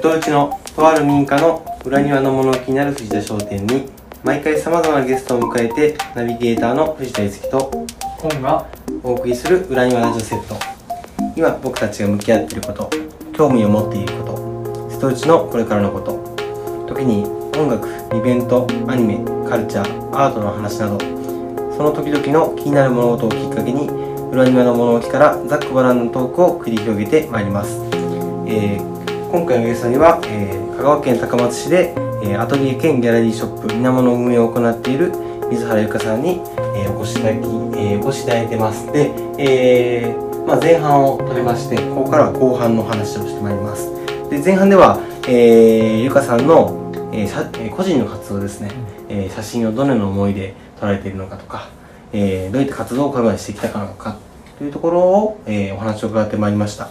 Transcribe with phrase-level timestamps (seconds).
[0.00, 3.86] 瀬戸内のとある民家の裏庭の物置になる藤田商店に
[4.24, 7.70] 毎回さまざまなゲストを迎えてナビゲーターの藤田樹と
[8.00, 8.66] 本が
[9.02, 10.56] お送りする裏庭ラジオセット。
[11.36, 12.88] 今僕たちが向き合っていること
[13.34, 16.14] 興味を持っていること瀬戸内のこれからのこと
[16.94, 17.26] 時に
[17.60, 17.86] 音楽
[18.16, 20.98] イベントアニメカルチャーアートの話など
[21.76, 23.86] その時々の気になる物事をきっかけに
[24.30, 27.78] 裏庭の物置からざっくばらんのトークを繰り広げてまいります、
[28.46, 28.99] えー
[29.30, 35.12] 今回のゲストには、えー香川県高松市で、えーアトリエ兼ギャラリーショップみなもの運営を行っている
[35.50, 36.40] 水原由香さんに、
[36.74, 38.90] えーお越しいただき、えーお越しいただいてます。
[38.92, 43.92] で、えーまあ、前半を取りましてここからは後半の話をしてまいります。
[44.30, 44.98] で前半では、
[45.28, 48.72] えー、由香さんの、えーさえー個人の活動ですね、
[49.08, 51.68] えー写真をどのような思いで撮られているのかとか、
[52.12, 54.16] えーどういった活動を香川にしてきたかのか
[54.58, 56.88] というところを、えーお話を伺ってまいりました。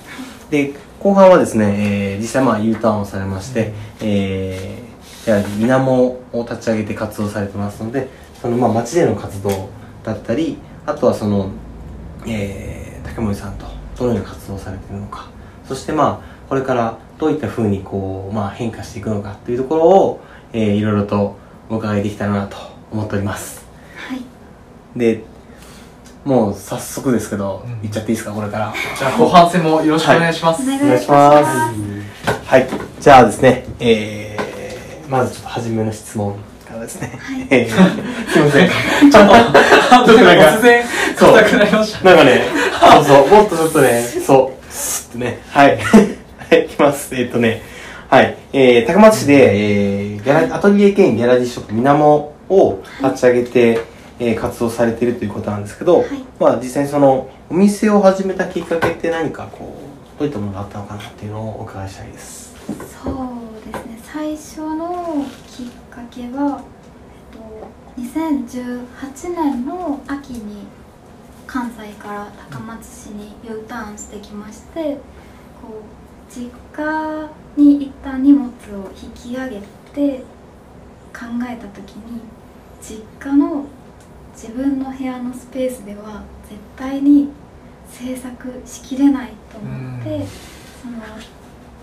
[0.50, 8.10] で後半はですね、えー実際まあ U ターンをされまして、えー、じゃあみなもを立ち上げて活動されてますので
[8.42, 9.70] そのまあ町での活動
[10.04, 11.50] だったりあとはその、
[12.28, 13.66] えー、竹森さんと
[13.98, 15.28] どのような活動をされているのか。
[15.66, 20.20] そしてまあこれからどういったふうにこう、まあ、変化していくのかというところを、
[20.52, 21.36] えー、いろいろと
[21.70, 22.58] お伺いできたらなと
[22.92, 23.66] 思っております。
[23.96, 24.22] はい。
[24.98, 25.24] で
[26.26, 27.86] もう早速ですけど、うん。
[27.86, 28.74] いっちゃっていいですかこれから。
[28.98, 31.90] じゃあ後半戦もよろしくお願いします、お願いお願いします。
[32.46, 32.68] はい。
[33.00, 36.36] じゃあですねえー、まずちょっと初めの質問
[36.68, 37.48] からですね、はい。
[37.50, 38.70] えー、すいません。
[39.12, 39.28] ちょっ
[40.06, 40.84] と突然
[41.18, 42.04] そう硬くなりました。
[42.06, 42.42] なんかね、
[42.80, 45.78] そうそう、もっとちょっとね、そう、スッてね、はい。
[46.50, 47.16] はい、いきます。
[47.16, 47.62] えっとね、
[48.10, 48.36] はい。
[48.54, 53.80] えー、高松市で、えー、ギャラアトリエ兼ギャラリーショップみなもを立ち上げて、
[54.20, 56.08] えー、活動されているということなんですけど、はい
[56.40, 59.74] まあ実際にその、お店を始めたきっかけって何かこ
[60.18, 62.50] う、どういったものがあったのかなっていうのをお伺いしたいです。
[63.04, 66.62] そうですね最初のきっかけは、
[67.98, 70.68] えっと、2018年の秋に
[71.48, 74.98] 関西から高松市に U ターンしてきまして
[75.62, 78.52] こう実家に一旦荷物を
[79.02, 79.60] 引き上げ
[79.94, 80.20] て
[81.12, 82.22] 考えた時に
[82.82, 83.66] 実家の
[84.34, 87.30] 自分の部屋のスペースでは絶対に
[87.92, 90.28] 制作しきれないと思ってうん。
[90.28, 90.94] その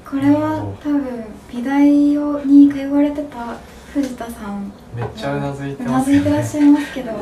[0.09, 3.57] これは多分美大をに通われてた
[3.93, 4.73] 藤田さん。
[4.95, 7.13] めっちゃうなずいてうなますずいてらっしゃいますけど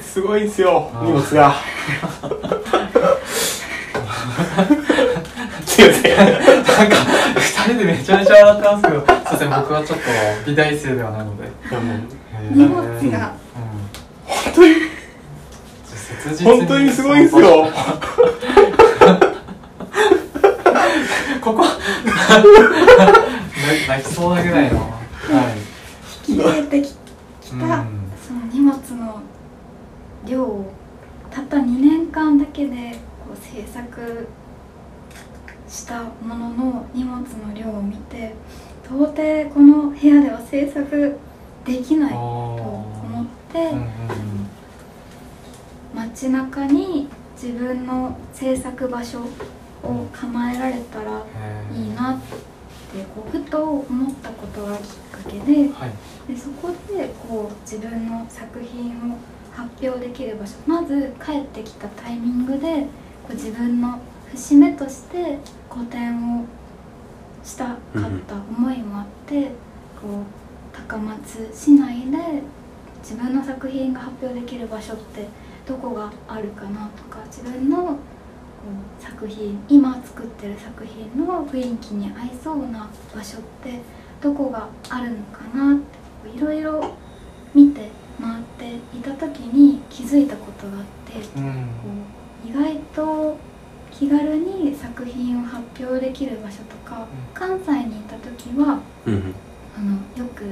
[0.00, 1.54] すごいですよ荷物が。
[5.66, 6.16] すいません。
[6.16, 6.96] なんか
[7.36, 9.50] 二人でめちゃめちゃ笑ってますけどすいません。
[9.50, 10.04] 僕はちょっと
[10.46, 11.50] 美大生ではないので。
[12.52, 13.34] 荷物うんが
[14.30, 14.74] 本当に、
[16.44, 17.66] 本当にすごいですよ。
[21.40, 21.64] ここ。
[21.64, 21.78] 泣
[23.88, 24.78] 泣きそうなぐらいの。
[24.78, 24.90] はい。
[26.30, 26.88] 引き入れてき
[27.40, 27.60] きたうん。
[28.26, 29.20] その荷物の
[30.26, 30.72] 量を
[31.30, 32.92] たった2年間だけで
[33.26, 34.28] こう制作
[35.68, 37.24] したものの荷物の
[37.54, 38.34] 量を見て
[38.84, 39.14] 到底
[39.54, 41.16] この部屋では制作
[41.64, 42.84] できないと
[43.52, 43.72] て、
[45.94, 49.20] 街中に自分の制作場所
[49.82, 51.22] を構えられたら
[51.72, 55.90] うんいいなってこうふと思ったことがきっかけではい。
[56.32, 59.16] でそこでこう自分の作品を
[59.52, 62.82] 発表できる場所まず帰ってきたタイミングで
[63.26, 63.98] こう自分の
[64.32, 66.44] 節目として個展を
[67.42, 67.76] したかっ
[68.28, 69.46] た思いもあって、
[70.00, 72.42] こう高松市内で
[73.02, 75.26] 自分の作品が発表できる場所って
[75.66, 77.94] どこがあるかなとか自分のこ
[78.98, 83.80] う作品今作ってる作品の雰囲気に合いそうな場所って
[84.20, 86.94] どこがあるのかなっていろいろ
[87.54, 87.88] 見て
[88.20, 91.54] 回っていた時に気づいたことがあってこうんう
[92.44, 93.38] 意外と
[93.90, 99.34] 気軽に作品を発表できる場所とか関西にいた時はうん。
[99.76, 99.92] あの
[100.22, 100.44] よく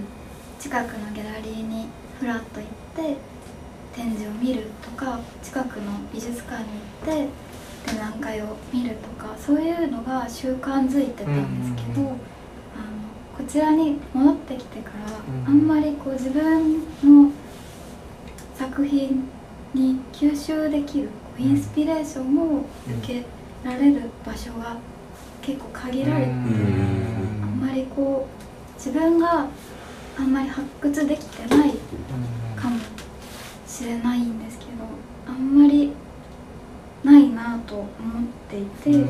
[0.59, 1.87] 近くのギャラリーに
[2.19, 3.17] フラッと行って
[3.95, 6.69] 展示を見るとか近くの美術館に
[7.07, 7.29] 行って
[7.87, 12.17] 展覧会を見るとかそういうのが習慣づいてたんですけど、あの
[13.37, 17.33] こちらに戻ってきてから、うんあんまりこう自分の
[18.57, 19.29] 作品
[19.73, 22.65] に吸収できるインスピレーションを
[23.01, 23.25] 受け
[23.65, 24.77] られる場所が
[25.41, 27.41] 結構限られて、うん。
[27.43, 29.47] あんまりこう自分が
[30.19, 31.71] あんまり発掘できてない
[32.57, 32.79] かも
[33.67, 34.71] しれないんですけど
[35.27, 35.93] あんまり
[37.05, 37.89] ないなと思っ
[38.51, 39.09] ていて、こ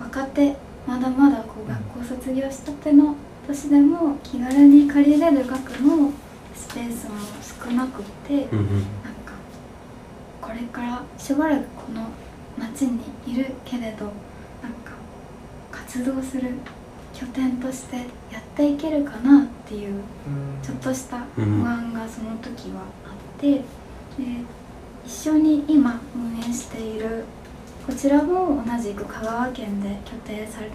[0.00, 0.56] う若手
[0.86, 3.16] まだまだこう学校卒業したての
[3.48, 6.12] 年でも気軽に借りれる額の
[6.54, 7.16] スペースも
[7.66, 8.46] 少なくて、なん
[9.24, 9.32] か
[10.40, 12.08] これからしばらくこの
[12.56, 14.04] 町にいるけれど
[14.62, 14.92] なんか
[15.72, 16.50] 活動する
[17.18, 18.02] 拠点としてや
[18.38, 20.02] っていけるかなっていう
[20.62, 23.62] ちょっとした不安がその時はあって、で
[25.06, 27.24] 一緒に今運営している
[27.86, 30.70] こちらも同じく香川県で拠点され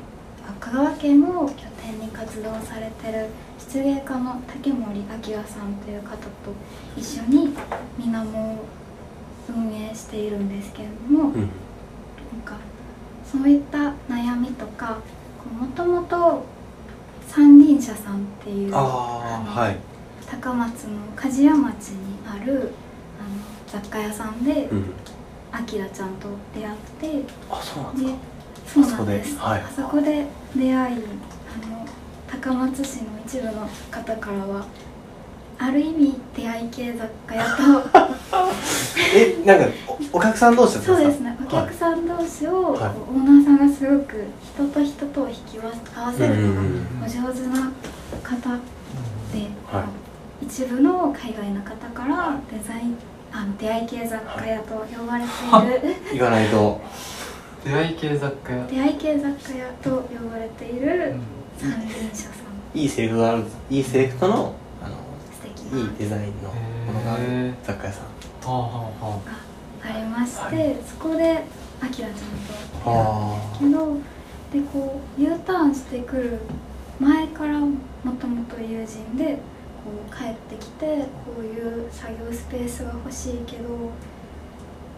[0.47, 3.27] あ香川県を拠点に活動されてる
[3.59, 5.05] 漆芸家の竹森明
[5.43, 6.27] さんという方と
[6.97, 7.53] 一緒に
[7.99, 8.65] 水面を
[9.47, 11.41] 運営しているんですけれども、うん。
[11.41, 12.55] なんか
[13.29, 14.99] そういった悩みとか
[15.49, 16.43] もともと
[17.27, 19.77] 三輪車さんっていうはい。
[20.29, 22.69] 高松の梶屋町にあるあの
[23.67, 24.93] 雑貨屋さんでうん。
[25.53, 27.99] あきらちゃんと出会ってあそうなんで
[28.65, 29.37] すでかそうなんです。
[29.41, 31.85] あそこで出会いあの
[32.27, 34.65] 高松市の一部の方からは
[35.63, 38.07] ある意味出会い系雑貨屋と。
[39.13, 39.65] えなんか
[40.13, 40.97] おお客さん同士ですか？
[40.97, 42.81] そうですねお客さん同士を、はい。
[42.81, 46.61] オーナーさんがすごく人と人とを引き合わせるのが
[47.05, 47.71] お上手な
[48.23, 48.49] 方
[49.31, 49.85] で、は
[50.41, 52.95] 一部の海外の方からデザイン
[53.31, 55.95] あの出会い系雑貨屋と呼ばれている。
[56.17, 56.81] 行かないと。
[57.63, 58.65] 出会い系雑貨屋。
[58.67, 61.13] 出会い系雑貨屋と呼ばれている
[61.59, 62.29] 三輪車さ
[62.73, 62.77] ん。
[62.77, 64.55] いいセレクトがあるいいセレクトの
[65.73, 68.03] いいデザインのものがあるへ雑貨屋さん。
[68.05, 68.11] は
[68.45, 69.19] あはあ
[69.83, 69.97] あ。
[69.97, 71.43] りまして、はそこで
[71.81, 72.53] あきらちゃんと
[72.85, 73.97] 出会ったんですけど
[74.51, 76.39] でこう U ターンしてくる
[76.99, 77.71] 前からも
[78.19, 79.39] ともと友人でこ
[80.07, 83.69] う帰ってきてこういう作業スペースが欲しいけど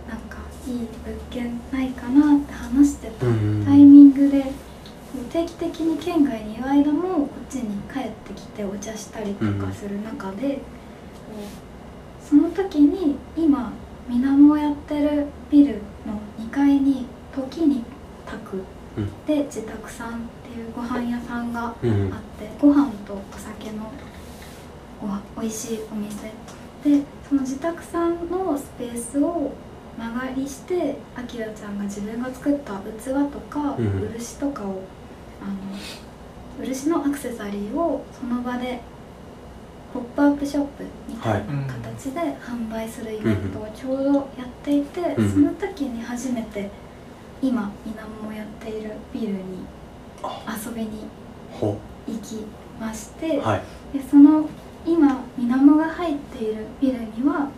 [0.09, 3.63] なんかいい物件ないかなって話してたうん。
[3.65, 4.43] タイミングで
[5.31, 10.61] 定期的に県外にいる間もこっちに帰ってきてお茶したりとかする中で、こ
[11.39, 13.71] うその時に今
[14.09, 15.75] 水面をやってるビル
[16.05, 17.05] の2階に
[17.35, 17.83] 時に
[18.25, 18.63] 炊く。
[18.97, 19.25] うん。
[19.25, 20.13] で自宅さんっ
[20.43, 22.13] ていうご飯屋さんがあってうん
[22.59, 23.91] ご飯とお酒の
[25.01, 26.31] お美味しいお店。
[26.83, 29.53] でその自宅さんのスペースを
[29.97, 34.11] 間借りしてあきらちゃんが自分が作った器とかうん。
[34.13, 34.81] 漆とかを
[35.43, 38.79] あの漆のアクセサリーをその場で
[39.93, 46.69] ポップアップショップみたいなうん形で販売するイベントをちょうどやっていて、うんその時に初めて
[47.41, 49.39] 今水面をやっているビルに
[50.47, 51.05] 遊びに
[51.51, 52.45] ほ行き
[52.79, 53.41] まして、う。
[53.41, 53.61] はい。
[53.97, 54.49] でその
[54.85, 57.49] 今水面が入っているビルには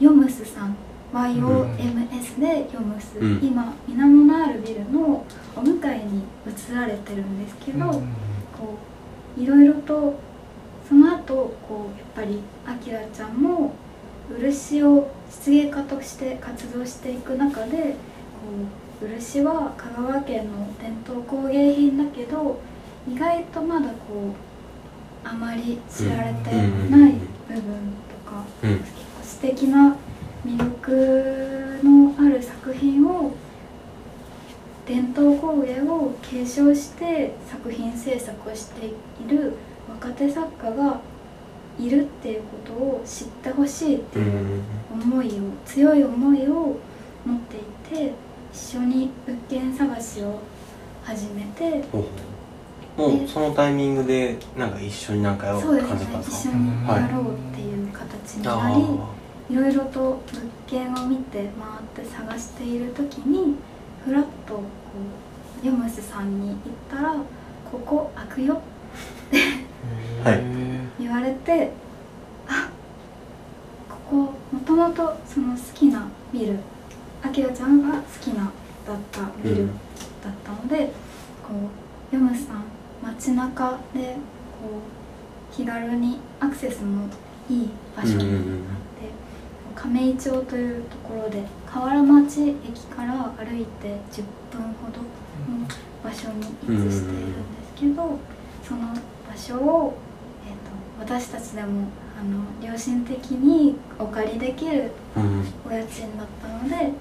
[0.00, 0.76] ヨムスさん
[1.22, 3.38] YOMS でヨムス、うん。
[3.42, 5.24] 今水面のあるビルの
[5.56, 7.92] お向かいに移られてるんですけど、うん。
[7.92, 8.00] こ
[9.38, 10.14] ういろいろと
[10.88, 13.72] その後こうやっぱりあきらちゃんも
[14.38, 17.96] 漆を漆芸家として活動していく中でこ
[19.02, 22.60] う漆は香川県の伝統工芸品だけど
[23.08, 24.34] 意外とまだこ
[25.24, 27.12] うあまり知られてない
[27.48, 27.62] 部分
[28.08, 28.78] とか、うん。
[28.78, 29.96] 結構素敵な
[30.44, 33.32] 魅力のある作品を
[34.86, 38.90] 伝統工芸を継承して作品制作をしてい
[39.28, 39.54] る
[39.88, 41.00] 若手作家が
[41.78, 44.62] いるっていうことを知ってほしいってういうん。
[44.92, 45.30] 思いを
[45.64, 46.76] 強い思いを
[47.24, 48.12] 持っていて
[48.52, 50.38] 一緒に物件探しを
[51.02, 51.82] 始めて
[52.96, 58.84] もうそのタイミングでなんか一緒になんかやろうってそうですね感じたんですか一緒にやろうっていう形になあり、い
[59.50, 60.22] ろいろと物
[60.66, 61.50] 件を見て
[61.94, 63.56] 回って探している時に
[64.04, 64.62] ふらっとこ
[65.62, 66.58] うヨムスさんに行っ
[66.90, 67.14] たら
[67.70, 68.60] 「ここ開くよ」
[70.24, 70.34] はい。
[70.34, 70.40] へ
[70.98, 71.70] 言われて
[72.48, 72.68] あ
[73.88, 74.16] ここ
[74.52, 76.58] もともとその好きなビル
[77.22, 78.44] あきらちゃんが好きな
[78.86, 80.92] だったビルだったので、
[81.42, 81.54] こ
[82.12, 82.64] うヨムスさん
[83.02, 84.16] 街中で
[84.60, 84.80] こ
[85.52, 87.08] う気軽にアクセスも
[87.48, 88.18] いい場所
[89.74, 95.66] 亀井町というところで河原町駅から歩いて10分ほどの
[96.02, 98.18] 場所に位置しているんですけど、
[98.62, 98.94] その
[99.28, 99.94] 場所を、
[100.46, 101.88] えー、と私たちでも
[102.18, 106.92] あの良心的にお借りできるお家賃だったので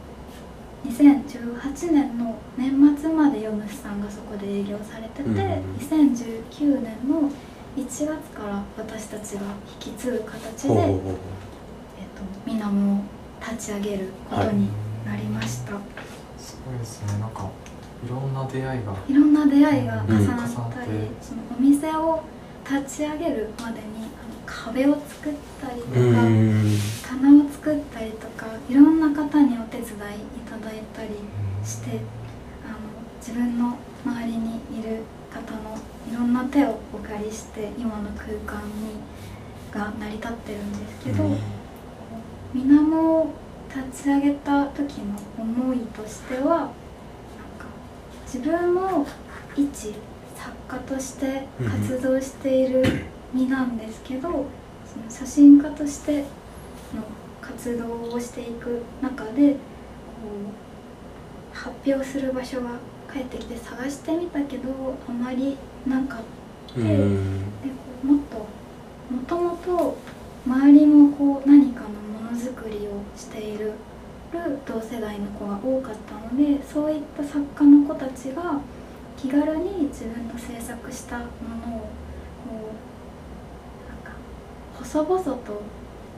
[0.86, 7.30] 2018年の年末までヨムスさんがそこで営業されてて、うん2019年の
[7.75, 9.42] 1月から私たちが
[9.82, 11.00] 引き継ぐ形で、
[12.15, 13.03] ほうほうほうえっと水面を
[13.41, 14.70] 立ち上げることに
[15.05, 15.74] なりました、
[16.38, 17.20] すごいですね。
[17.20, 17.50] なんか
[18.05, 22.24] いろんな出会いがいろんな出会いが重なうんったり、重なってそのお店を
[22.70, 26.77] 立ち上げるまでにあの壁を作ったりとか、うん。
[27.03, 29.93] 棚を作ったりとかいろんな方にお手伝いい
[30.50, 31.10] ただいたり
[31.63, 32.00] して
[32.65, 32.79] あの
[33.20, 35.01] 自分の周りにいる
[35.32, 35.77] 方の
[36.10, 39.00] いろんな手をお借りして今の空間に
[39.72, 41.38] が成り立ってるんですけど、うん
[42.53, 43.33] 水面を
[43.69, 46.72] 立ち上げた時の思いとしてはなんか
[48.25, 49.07] 自分も
[49.55, 49.95] 一
[50.36, 52.83] 作家として活動している
[53.33, 54.45] 身なんですけど、その
[55.10, 56.25] 写真家としての
[57.41, 59.57] 活動をしていく中でこ
[61.53, 62.69] う発表する場所が
[63.12, 64.69] 帰ってきて探してみたけど
[65.07, 65.57] あまり
[65.88, 66.19] なかっ
[66.75, 66.79] た。
[66.79, 67.39] うん。
[67.62, 68.38] でこうもっと
[69.13, 69.98] もともと
[70.45, 71.95] 周りもこう何かのも
[72.34, 73.74] のづくりをしている
[74.66, 78.60] 同世代の子が多かったのでそういった作家の子たちが
[79.16, 81.25] 気軽に自分の制作したも
[81.66, 82.74] のをこ
[83.86, 84.18] うなんか
[84.74, 85.62] 細々と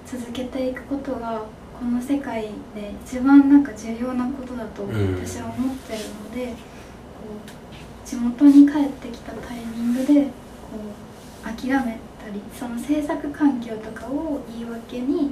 [0.05, 1.43] 続けていくことが
[1.77, 2.43] この世界
[2.73, 6.53] で一番なんか重要なことだと私は思ってるので、こ
[8.05, 10.29] う地元に帰ってきたタイミングでこ
[11.43, 15.31] う諦めたりその制作環境とかを言い訳に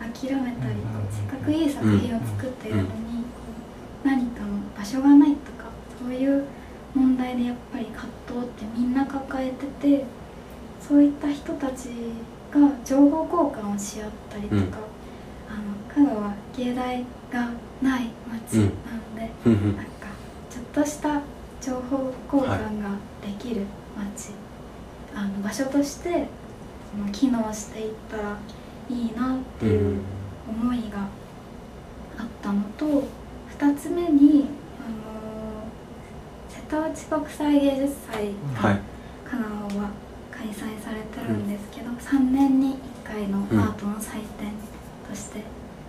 [0.00, 2.90] 諦めたりうんせっかくいい作品を作っているのに、こ
[4.04, 5.64] う何かの場所がないとか
[5.98, 6.44] そういう
[6.94, 10.04] 問題でやっぱり葛藤ってみんな抱えてて
[10.80, 11.88] そういった人たち
[12.50, 14.64] が情報交換をし合ったりとか、うん。
[15.48, 17.50] あの香川芸大が
[17.82, 18.70] ない町なの
[19.16, 19.76] で、うん。
[19.76, 20.08] なんか
[20.50, 21.20] ちょっとした
[21.60, 22.90] 情報交換が
[23.22, 23.62] できる
[23.96, 24.30] 街、
[25.14, 26.28] あの場所として
[26.92, 28.38] その機能していったら
[28.88, 30.00] いいなってういうん
[30.48, 30.98] 思いが
[32.18, 32.86] あったのと
[33.58, 34.46] 2つ目に、
[34.80, 35.66] あの
[36.48, 38.80] 瀬戸内国際芸術祭がはい。
[39.24, 39.90] 香川は
[40.30, 42.74] 開催されてるんですけど、3年に
[43.04, 44.52] 1回のアートの祭典
[45.08, 45.42] として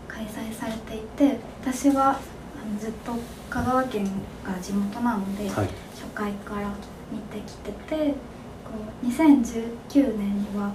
[0.07, 3.13] 開催されていて私はあのずっと
[3.49, 4.05] 香川県
[4.43, 5.67] が地元なので、はい。
[5.93, 6.71] 初回から
[7.11, 8.13] 見てきてて
[8.63, 8.71] こ
[9.03, 10.71] う2019年には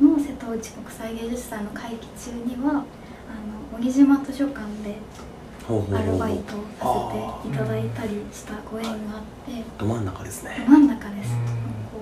[0.00, 4.98] の瀬戸内国際芸術祭の会期中にはあの小木島図書館で
[5.68, 7.10] アルバイトをさ
[7.42, 9.62] せていただいたりしたご縁があって。
[9.76, 10.64] ど真ん中ですね。
[10.66, 11.32] ど真ん中です。
[11.32, 11.38] うん。
[11.38, 12.00] こ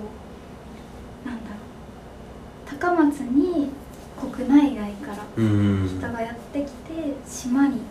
[1.25, 2.79] うなんだろう。
[2.79, 3.69] 高松に
[4.17, 5.87] 国内外からうん。
[5.87, 7.81] 人がやってきて島に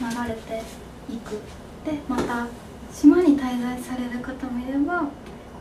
[0.00, 0.62] 流れて
[1.08, 1.40] いく。
[1.84, 2.48] でまた
[2.92, 5.08] 島に滞在される方もいればこ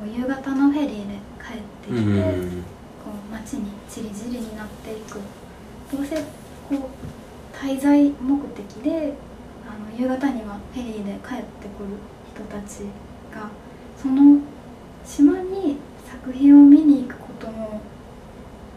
[0.06, 2.64] う夕方のフェリーで帰ってきて、
[3.32, 5.20] 街にちりぢりになっていく。
[5.92, 6.24] どうせこ
[6.72, 9.14] う滞在目的で
[9.68, 11.90] あの夕方にはフェリーで帰ってくる
[12.34, 12.86] 人たち
[13.34, 13.50] が
[14.02, 14.40] その
[15.06, 15.78] 島に
[16.10, 17.82] 作品を見に行くことも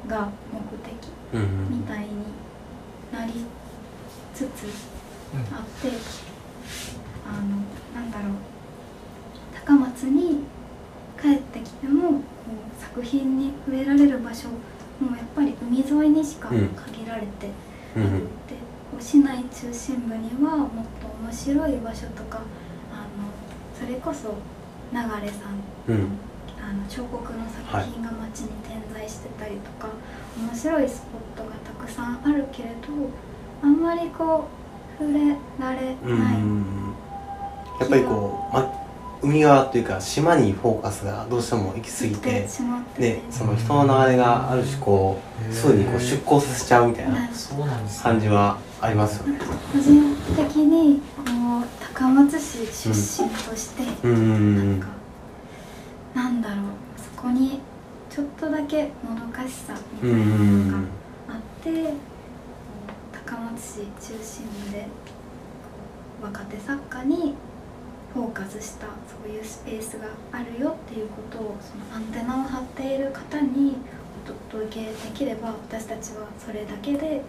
[0.06, 0.92] が目的
[1.32, 2.08] うんみたいに
[3.12, 3.32] なり
[4.34, 4.66] つつ
[5.32, 5.96] あって
[7.26, 8.32] あのなんだろう。
[9.66, 10.44] 高松に
[11.20, 12.20] 帰ってきても
[12.96, 16.68] 作品に触れられる場所もやっぱり海沿いにしかうん。
[16.68, 17.50] 限られて
[17.94, 18.54] うんあって、
[18.90, 20.68] こう市内中心部にはもっ
[21.00, 22.38] と面白い場所とか
[22.90, 23.28] あの
[23.78, 24.34] それこそ
[24.92, 25.12] 流さん
[25.88, 26.08] うん。
[26.58, 29.88] あの彫刻の作品が街に点在してたりとか、
[30.36, 32.76] 面白いスポットがたくさんあるけれど
[33.62, 34.48] あんまりこ
[34.98, 36.94] う触れられうない、ん。
[37.78, 38.85] やっぱりこう、ま、
[39.22, 42.48] 海側というか島にフォーカスがどうしても行き過ぎてで
[42.96, 45.20] てその人の流れがある種こ
[45.50, 47.28] うすぐにこう出向させちゃうみたいな
[48.02, 49.38] 感じはありますよね。
[49.72, 51.22] 個人的にこ
[51.60, 54.56] う高松市出身として、うん。
[54.56, 54.88] なんか
[56.14, 56.56] なんだろう
[57.16, 57.60] そこに
[58.10, 60.88] ちょっとだけもどかしさみうたいなのがん
[61.28, 61.92] あって
[63.12, 63.74] 高松市
[64.14, 64.86] 中心部で
[66.22, 67.34] 若手作家に
[68.16, 73.76] フォーカスしたそういうスペースがあるよっていうことをそのアンテナを張っている方に
[74.50, 77.20] お届けできれば私たちはそれだけで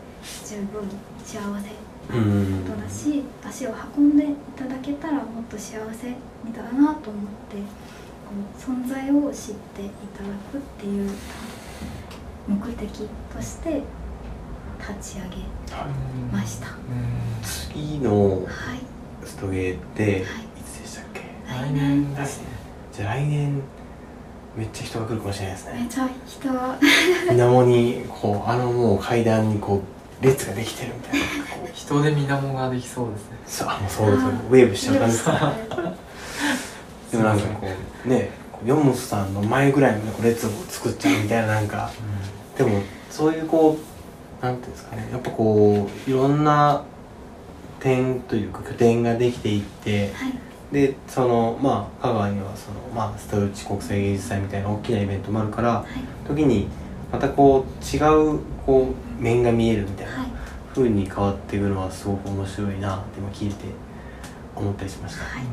[0.46, 0.88] 十分
[1.26, 6.08] 幸せなことだし足を運んでいただけたらもっと幸せ
[6.46, 11.12] みたいだなと思ってこう存在を知っていただくっていう
[12.48, 13.82] 目的として
[14.80, 15.36] 立ち上げ
[16.32, 16.68] ました。
[17.44, 18.80] 次のはい、
[19.26, 20.47] ストゲーっていはい
[21.48, 22.46] 来年ですね。
[22.94, 23.62] じゃあ来年
[24.56, 25.82] めっちゃ人が来るかもしれないですね。
[25.84, 26.50] めちゃ人。
[26.50, 26.78] は
[27.30, 29.82] 水面にこうあのもう階段にこ
[30.22, 31.26] 列ができてるみたいな。
[31.74, 33.38] 人で水面ができそうですね。
[33.48, 35.54] そうあもうそうですよウェーブしちゃう感じですか？
[37.12, 37.68] でもなんかこ
[38.06, 38.30] うね
[38.66, 41.90] ヨンモスさんの前ぐらいまでこう列を作っちゃうみたいななんか。
[42.58, 43.78] でもそういうこ
[44.42, 45.08] うなんていうんですかね。
[45.12, 46.82] やっぱこういろんな
[47.80, 50.34] 点というか拠点ができていってはい
[50.72, 56.28] でそのまあ香川にはそのまあストウチ国際芸術祭みたいな大きなイベントもあるからはい。
[56.28, 56.68] 時に
[57.12, 58.00] またこう違
[58.36, 60.28] うこう面が見えるみたいなはい。
[60.76, 63.66] 風に変わっていくのはすごく面白いなって今聞いて
[64.56, 65.24] 思ったりしました。
[65.24, 65.44] はい。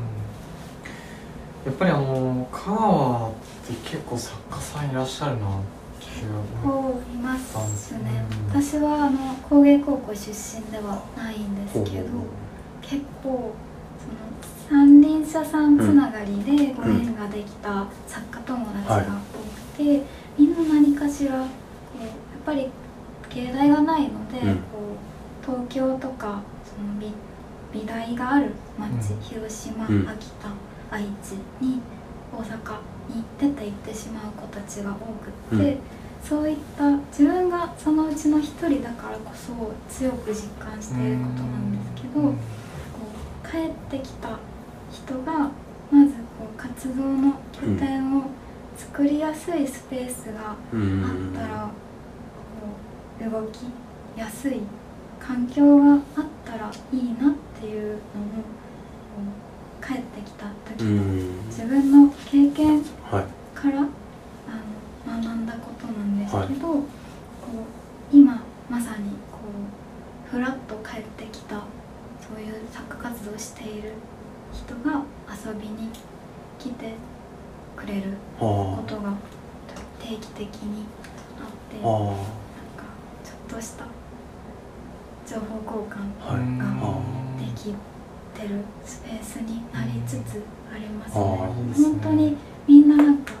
[1.65, 3.31] やっぱりあの香川っ
[3.67, 5.61] て結構作家さんいらっしゃるなっ
[5.99, 6.31] ていう
[6.63, 8.01] こういますね。
[8.53, 10.29] うん私はあの工芸高校出
[10.59, 12.05] 身ではないんですけど
[12.81, 13.53] 結構
[14.69, 20.01] 三輪車さんつながりでご縁ができた作家友達が多くて、
[20.37, 21.45] みんな何かしらこ
[21.99, 22.11] うやっ
[22.45, 22.69] ぱり
[23.29, 24.55] 芸大がないので、うん。
[24.55, 24.61] こ
[25.43, 27.13] う東京とかその美
[27.73, 29.21] 美大がある町、うん。
[29.21, 30.09] 広島、うん。
[30.09, 30.49] 秋田
[30.89, 31.79] 愛知に
[32.33, 32.79] 大阪
[33.09, 34.95] に出て行ってしまう子たちが多
[35.51, 35.79] くって、うん。
[36.23, 39.53] そういった自分がそのうちの一人だからこそ
[39.87, 44.39] 強く実感していることなんですけど、こう帰ってきた
[44.95, 45.49] 人が
[45.91, 48.23] まずこう活動の拠点を
[48.77, 51.03] 作りやすいスペースがうん。
[51.35, 51.69] あったら
[53.19, 53.59] こう動き
[54.17, 54.61] やすい
[55.19, 55.99] 環境があっ
[56.45, 57.99] たらいいなっていうのも
[59.85, 60.45] 帰ってきた
[60.77, 61.45] 時うのん。
[61.47, 63.25] 自分の経験はい。
[63.57, 63.81] からあ
[65.11, 69.39] の学んだことなんですけど、こう今まさにこ
[70.27, 71.55] うふらっと帰ってきた
[72.19, 73.93] そういう作家活動をしている
[74.55, 75.89] 人が遊びに
[76.59, 76.93] 来て
[77.75, 79.13] くれるこはとが
[79.99, 80.85] 定期的に
[81.39, 82.85] あってなんか
[83.23, 83.85] ちょっとした
[85.27, 86.99] 情報交換があ
[87.39, 87.73] でき
[88.39, 90.41] てるスペースになりつつ
[90.73, 91.25] ありますあね。
[91.57, 91.87] ーいいですね。
[91.87, 93.33] 本当にみんななんか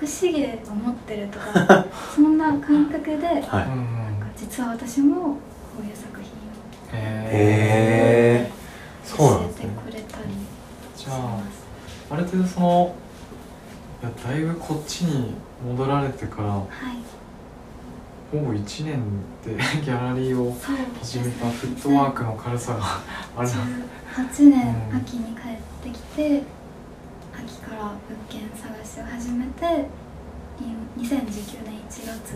[0.00, 3.66] 隠し芸を持ってるとか そんな感覚でなんかはい
[4.36, 5.36] 実は私もこ
[5.80, 8.50] ういう作品へへえ
[11.06, 11.40] じゃあ。
[12.10, 12.94] ある程度その
[14.02, 16.66] いやだいぶこっちに戻られてからはい、
[18.30, 19.00] ほぼ1年
[19.44, 20.56] で ギャラリーを
[21.00, 22.80] 始めたフットワークの軽さが
[23.36, 23.54] あるな。
[24.24, 24.96] 18年うん。
[24.98, 26.42] 秋に帰ってきて、
[27.34, 27.94] 秋から物
[28.28, 29.88] 件探しを始めて
[30.60, 32.34] い2019年1月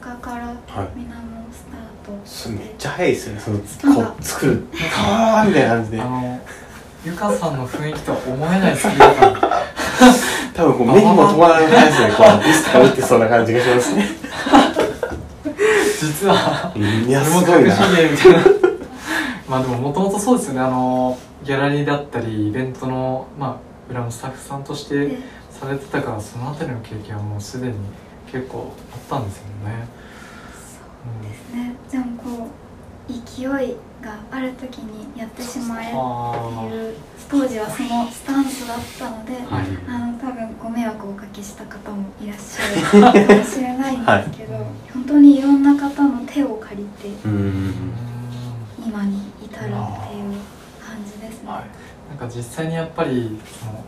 [0.00, 0.54] 20日から
[0.94, 2.26] みなもスタート。
[2.26, 3.40] すめっちゃ早いですよね。
[3.40, 3.50] そ
[3.86, 6.00] のこう作る あーみたいな感じで。
[6.00, 6.40] あの
[7.04, 9.34] ゆかさんの雰囲気とは思えないスピード感
[10.54, 12.12] 多分こう目にも止まらないですね。
[12.16, 14.06] こうアーティストが打ってそうな感じがしますね
[16.00, 18.38] 実はいやすそれも隠ごいなし芸みたいな
[19.48, 20.60] まあでももともとそうですよね。
[20.60, 25.18] あのギャラリーだったりイベントの、まあ、裏のスタッフさんとしてで
[25.50, 27.74] されてたからその辺りの経験はもうすでに
[28.30, 29.88] 結構あったんですよね、
[31.22, 31.74] ですね。
[31.90, 32.67] でもこう
[33.08, 36.68] 勢いがある時にやってしまえってあ。
[36.70, 36.94] いう
[37.28, 39.66] 当時はそのスタンスだったので、はい。
[39.88, 44.64] あの多分ご迷惑をおかけした方もいらっしゃるかもしれないんですけど、はい。
[44.92, 47.08] 本当にいろんな方の手を借りて
[48.86, 49.76] 今に至るっていう
[50.80, 51.50] 感じですね。
[51.50, 51.64] はい。
[52.08, 53.84] なんか実際にやっぱりその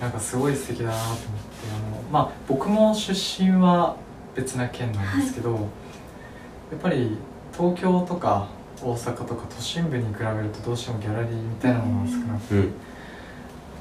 [0.00, 1.26] なんかすごい素敵だなと思って
[1.74, 3.96] あのまあ僕も出身は
[4.34, 7.16] 別な県なんですけど、やっぱり
[7.52, 8.48] 東京とか
[8.82, 12.72] 大阪とか都心部に比べるとどうしてもギャラリーみたいなのが少なくて、うん。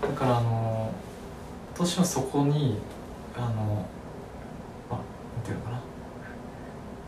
[0.02, 0.92] だからあの
[1.78, 2.78] どうしてもそこに
[3.36, 3.86] あの
[4.90, 5.82] まあなんていうのかな。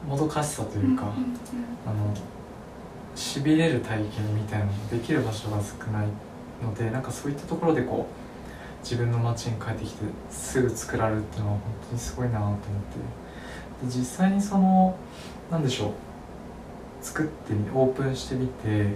[0.08, 1.38] もどかしさというか、うん
[1.86, 2.14] あの
[3.16, 6.08] しびれる体験みたいなのができる場所が少ない
[6.64, 12.66] のでなんかそういったところでこう自分の街に帰ってきてすぐ作られるっていうのは本当にすごいなと思って。
[13.86, 14.98] で実際にその
[15.52, 15.92] なんでしょう
[17.04, 18.96] 作ってみオープンしてみて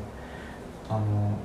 [0.90, 1.38] あの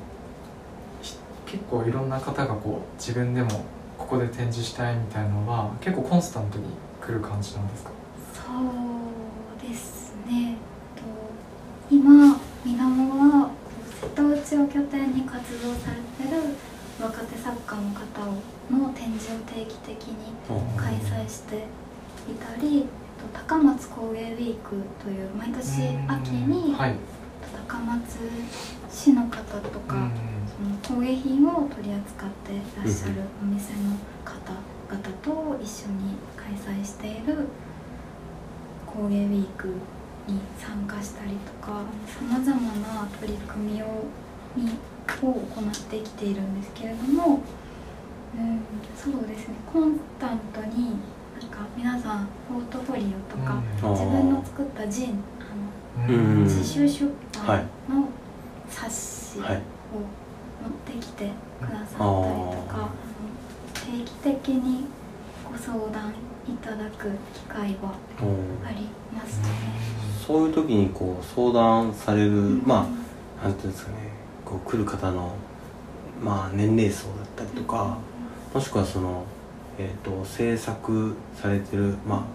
[1.02, 3.64] ひ結構いろんな方がこう自分でも
[3.98, 6.64] ここで展示したいみたいなのは結構コンスタントに
[7.00, 7.90] 来る感じなんですか？
[8.34, 10.56] そうですね。
[10.96, 11.02] と
[11.94, 13.50] 今みなもは
[14.00, 16.40] 瀬戸内を拠点に活動されてる
[17.00, 18.24] 若手作家の方
[18.70, 20.32] の展示を定期的に
[20.76, 21.56] 開催して
[22.30, 23.01] いたり、えっと
[23.32, 26.96] 高松工芸ウィークという毎年秋にはい。
[27.68, 28.18] 高松
[28.90, 30.10] 市の方とか、
[30.46, 37.48] その工芸品を取り扱っていらっしゃるお店の方々と一緒に開催している
[38.86, 39.68] 工芸ウィーク
[40.26, 43.86] に参加したりとかさまざまな取り組みを
[44.54, 44.70] に
[45.22, 47.40] を行ってきているんですけれども、
[48.36, 48.60] うん、
[48.96, 50.96] そうですねコンスタントに
[51.46, 53.90] か皆さんポートフォリオとか、うん。
[53.90, 56.34] 自分の作ったジンあうん。
[56.40, 57.04] の自主出
[57.40, 58.08] はい版の
[58.68, 59.62] 冊子をはい。
[60.62, 62.90] 持ってきてくださったりとか、あの
[63.74, 64.84] 定期的に
[65.50, 66.14] ご相談
[66.48, 68.24] いただく機会はう
[68.64, 69.48] んありますね。
[70.26, 72.62] そういう時にこう相談される、うん。
[72.64, 72.86] ま
[73.42, 73.96] あなんていうんですかね。
[74.44, 75.34] こう来る方の
[76.22, 77.98] まあ年齢層だったりとか、
[78.54, 79.24] もしくはその
[79.78, 82.26] えっ、と制作されてるま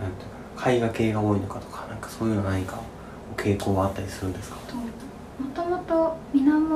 [0.00, 2.80] あなんていうかな絵画系が多いのかとかなんかそういうの何か
[3.36, 4.56] 傾向はあったりするんですか？
[4.68, 4.84] とも
[5.54, 6.68] ともと水面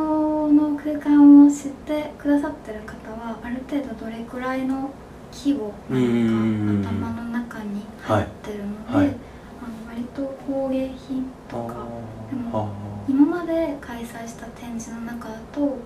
[0.56, 4.90] の空間を知ってくださってる方はある程度どれくらいの
[5.32, 9.06] 規模なのか頭の中に入ってるので、はい。
[9.06, 9.16] はい。
[9.62, 11.86] あの割と工芸品とか
[12.30, 12.68] でもあ。
[13.08, 15.76] 今まで開催した展示の中だと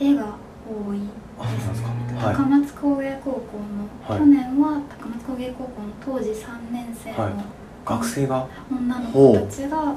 [0.00, 0.34] 絵が
[0.66, 0.98] 多い
[1.38, 1.88] あそうなんですか。
[1.90, 2.36] うんはい。
[2.36, 4.18] 高松工芸高校の、はい。
[4.18, 7.34] 去年は高松工芸高校の当時3年生はい。
[7.34, 7.44] の
[7.86, 8.46] 学生が？
[8.70, 9.96] 女の子たちが、あの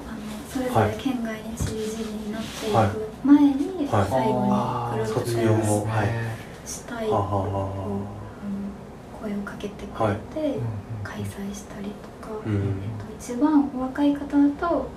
[0.49, 0.91] それぞはい。
[0.91, 2.89] れ県外に散り散りになっていはい。
[2.89, 4.05] く前に、はい。
[4.09, 5.81] 最後にプ卒業後。
[5.81, 6.07] 展はい。
[6.65, 7.11] したいと
[9.21, 10.59] 声をかけてくれて、
[11.03, 11.87] 開催したり
[12.21, 12.53] とか、あうん。
[12.53, 12.61] えっ
[13.03, 14.89] と、一番お若い方だと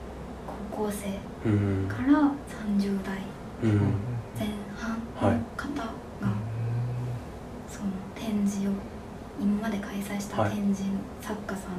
[0.70, 2.30] 高校生うんから
[2.76, 3.18] 30代
[3.62, 3.70] うん。
[4.38, 5.38] 前半はい。
[5.38, 5.68] の方
[8.24, 8.72] 展示を
[9.38, 10.52] 今まで開催したはい。
[10.52, 11.76] 展示の作家さんの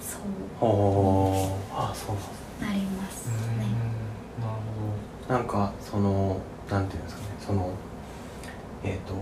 [0.00, 0.18] 層
[0.58, 2.16] ほうあそう
[2.64, 3.66] なりますね。
[4.40, 4.52] なる
[5.28, 7.26] ほなんかそのなんていうんですかね。
[7.38, 7.70] その
[8.84, 9.14] えっ、と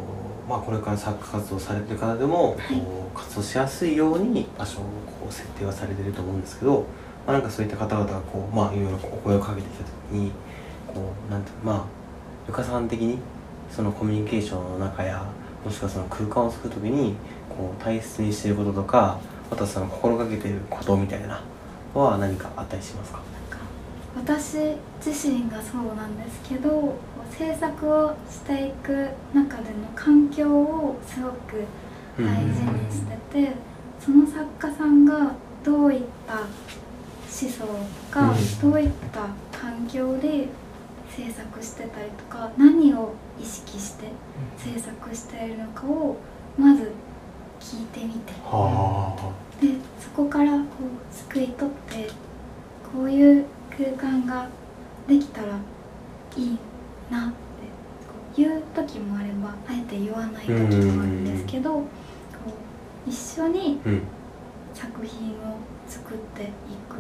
[0.49, 2.77] まあこれから作家活動されてる方でも、はい。
[2.77, 4.83] こう活動しやすいように場所を
[5.21, 6.85] こう設定はされてると思うんですけど、
[7.27, 10.31] まあ、なんかそういった方々がこうまあいろいろお声をかけてきた時に
[10.87, 11.85] こうなんてまあ
[12.47, 13.19] ゆかさん的に
[13.71, 15.25] そのコミュニケーションの中や
[15.65, 17.15] もしくはその空間を作る時に
[17.49, 19.19] こう大切にしていることとか
[19.51, 21.43] またその心がけていることみたいな
[21.95, 23.21] のは何かあったりしますか？
[24.17, 26.95] 私自身がそうなんですけど
[27.31, 31.65] 制作をしていく中での環境をすごく
[32.19, 33.53] 大事にしてて、
[34.01, 35.33] その作家さんが
[35.65, 36.49] どういった思
[37.29, 37.67] 想と
[38.11, 38.71] か、うん。
[38.73, 40.49] どういった環境で
[41.09, 44.07] 制作してたりとか何を意識して
[44.57, 46.17] 制作しているのかを
[46.59, 46.93] まず
[47.61, 48.33] 聞いてみて。
[48.45, 49.69] はで
[50.01, 52.11] そこからこうすくい取って
[52.93, 54.49] こういう空間が
[55.07, 55.59] できたら
[56.37, 56.59] いい
[57.11, 57.37] なって
[58.35, 61.85] 言う時もあればあえて言わない時もあるんですけどこ
[63.07, 63.81] う一緒に
[64.73, 66.47] 作品を作ってい
[66.89, 66.97] く。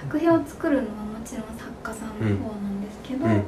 [0.00, 3.40] 作品を作るのはもちろん作家さんの方なんですけど、うん。
[3.40, 3.44] こ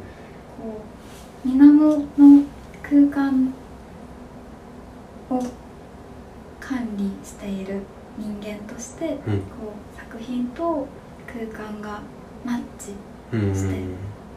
[0.79, 1.02] う
[1.45, 2.03] 水面の
[2.83, 3.53] 空間
[5.31, 5.43] を
[6.61, 7.81] 管理している
[8.19, 10.87] 人間として、うんこう作品と
[11.27, 12.01] 空間が
[12.45, 12.93] マッチ
[13.33, 13.81] うんして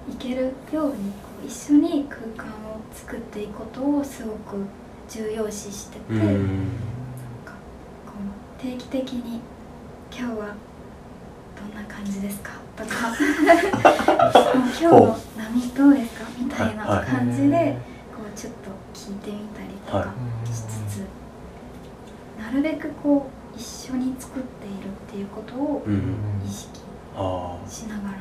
[0.10, 4.66] いけるようにこう一緒に空間を作っていくことをすごく
[5.10, 6.48] 重要視してて、うん
[7.46, 7.52] こ
[8.58, 9.42] う定期的に
[10.18, 10.56] 「今日は
[11.56, 12.90] どんな感じですか?」とか
[14.58, 14.68] 「もう。
[14.68, 17.78] 今日の波どうですか?」みたいな感じで
[18.16, 20.14] こうちょっと聞いてみたりとか
[20.46, 21.06] どしつつ、
[22.42, 26.16] なるべくこう一緒に作っているっていうことをうん。
[26.46, 26.80] 意識
[27.70, 28.18] しながら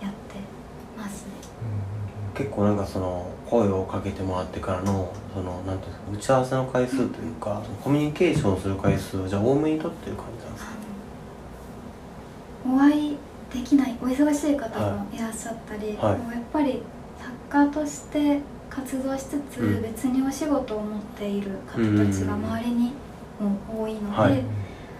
[0.00, 0.40] やって
[0.98, 1.32] ますね。
[2.34, 10.72] 結構なんかその声をかけてもらってからのそのなんていうんですか打ち合わせの回数というかコミュニケーションする回数をじゃあ多めに取ってる感じなんですか？
[12.70, 13.07] お会い
[13.52, 15.18] できないお忙しい方もい。
[15.18, 16.18] らっしゃったり、はい。
[16.18, 16.82] もうやっぱり
[17.50, 19.82] 作家として活動しつつ、うん。
[19.82, 22.92] 別にお仕事を持っている方たちが周りに
[23.40, 24.42] も多いので、はい。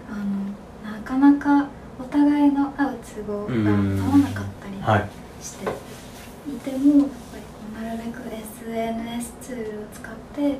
[0.09, 5.09] あのなかなかお互いの合う都合が合わなかったりはい
[5.43, 7.37] していても、やっぱ
[7.81, 10.57] りなるべく SNS ツールを使ってこ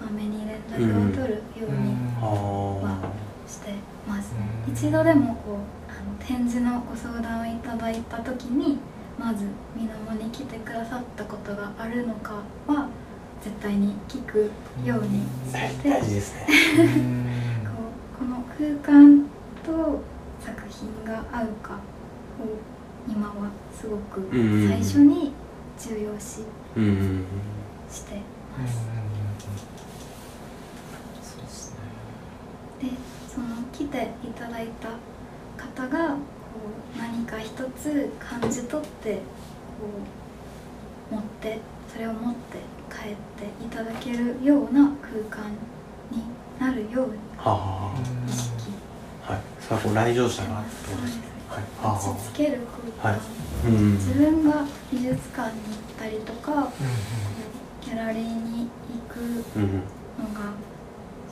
[0.00, 3.00] うまめに連絡を取るようにあ
[3.46, 3.72] して
[4.06, 4.34] ます、
[4.66, 5.77] うん一度でもこう
[6.18, 8.78] 展示のご相談をいただいた時に
[9.18, 12.88] まず水面に来てくださったことがあるのかは
[13.42, 14.50] 絶対に聞く
[14.84, 16.46] ようにあして、大事ですね。
[18.18, 19.24] この空間
[19.64, 20.02] と
[20.40, 21.78] 作品が合うかを
[23.08, 25.32] 今はすごくうん最初に
[25.78, 26.42] 重要視
[26.76, 27.24] うん
[27.88, 28.20] して
[28.58, 28.88] ます、
[32.80, 32.88] で
[33.28, 34.88] その来ていただいた
[35.58, 36.14] 方がこ
[36.96, 39.20] う何か一つ感じ取ってこ
[41.10, 41.58] う持って
[41.92, 42.58] それを持って
[42.90, 45.50] 帰っていただけるような空間
[46.10, 46.22] に
[46.58, 47.14] なるように
[48.26, 48.72] 意識。
[49.24, 49.40] あはい。
[49.60, 51.20] それはこう来場者がってでことですす。
[51.48, 51.62] はい。
[51.62, 52.60] はあは落ち着ける
[53.00, 53.20] 空間、はい。
[53.66, 56.68] うん自分が美術館に行ったりとかうん
[57.88, 58.68] ギャラリーに
[59.08, 59.20] 行く
[59.56, 59.74] うん。
[60.18, 60.52] のが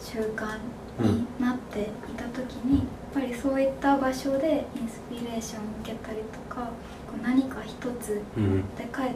[0.00, 0.58] 習慣
[1.00, 1.84] になってい
[2.16, 6.70] た時に、やっぱりそういった場所でインスピレーションを受けたりとか
[7.06, 8.62] こう何か一つうん。
[8.76, 9.14] で帰っ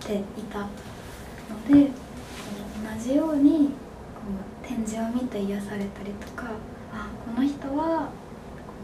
[0.00, 0.68] ていたの
[1.68, 1.90] で
[2.96, 3.68] 同じように
[4.14, 4.22] こ
[4.62, 6.50] う展示を見て癒されたりとか
[6.92, 8.08] あこの人はこ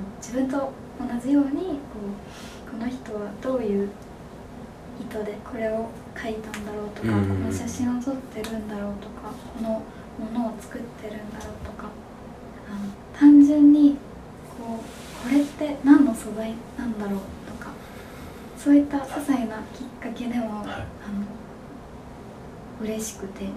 [0.00, 1.98] う自分と同じようにこ
[2.68, 3.88] うこの人はどういう
[5.00, 7.28] 意図でこれを描いたんだろうとか、うん。
[7.28, 9.82] この写真を撮ってるんだろうとかこの
[10.18, 11.88] ものを作ってるんだろうとか。
[12.68, 13.96] あの単純に
[14.58, 17.70] こうこれって何の素材なんだろうとか。
[18.58, 20.66] そういった些細なきっかけでも、はい。
[20.66, 20.86] あの
[22.82, 23.44] 嬉しくて。
[23.44, 23.50] うん。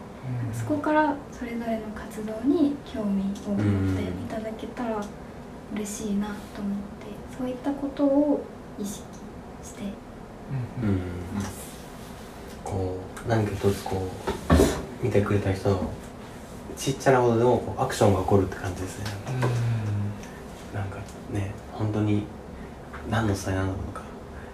[0.53, 5.01] そこからそれぞれの活動に興味を持っていただけたら
[5.73, 8.43] 嬉しいなと思ってそういったことを
[8.79, 9.03] 意識
[9.63, 9.83] して
[10.81, 10.89] うん。
[10.89, 10.99] うん。
[11.35, 11.77] ます。
[12.63, 14.07] こう何か一つこ
[15.01, 15.89] う見てくれた人の
[16.77, 19.05] ちっちゃなことでもアクションが起こるって感じですね。
[20.73, 20.97] なんか
[21.31, 22.23] ね本当に
[23.09, 24.01] 何の素材なのか。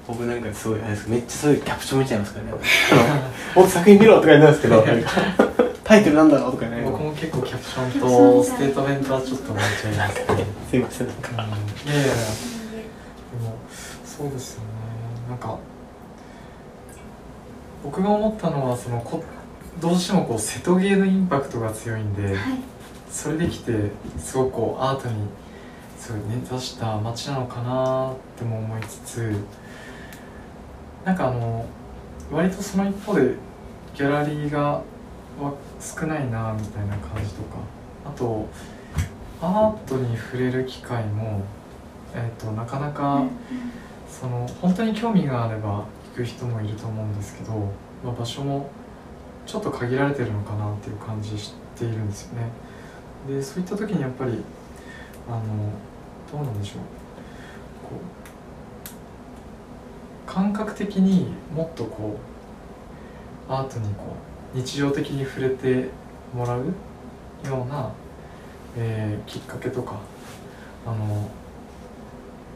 [0.07, 1.09] 僕なんかすごいあれです。
[1.09, 2.53] めっちゃそういうキャプション見ちゃいますからね。
[3.55, 4.83] 僕作品見ろとか言うんですけど
[5.83, 10.15] タイトルなんだろうとかね僕も結構キャプションとステートメントはちょっと思っちゃいます。
[10.69, 11.07] すいません。
[11.07, 11.29] なんか。
[11.37, 12.13] やいやいや。
[12.13, 12.19] で
[13.43, 13.55] も
[14.05, 14.65] そうですよね。
[15.29, 15.57] なんか
[17.83, 19.21] 僕が思ったのはそのこ
[19.79, 22.35] どうしてもこう瀬戸芸のインパクトが強いんではい。
[23.09, 25.27] それできてすごくこうアートに
[25.99, 29.35] すごい根ざした街なのかなっても思いつつ
[31.05, 31.65] なんかあの
[32.31, 33.35] 割とその一方で
[33.93, 34.81] ギャラリーが
[35.39, 37.57] わ少ないなみたいな感じとか
[38.05, 38.47] あと
[39.41, 41.41] アートに触れる機会も、
[42.15, 43.29] えー、となかなか、うん。
[44.09, 47.51] その本当に興味があれば行く人もいると思うんですけど、
[48.05, 48.69] まあ、場所も
[49.45, 52.47] ちょっと限られてるのかなっていう感じしているんですよね。
[53.27, 54.43] でそういった時にやっぱり
[55.27, 55.39] あの
[56.31, 56.77] どうなんでしょう。
[57.87, 57.95] こ
[60.27, 62.17] う感覚的にもっとこ
[63.49, 64.15] うアートにこ
[64.55, 65.89] う日常的に触れて
[66.33, 66.65] もらう
[67.45, 67.91] ような、
[68.77, 69.99] えーきっかけとか
[70.85, 71.29] あの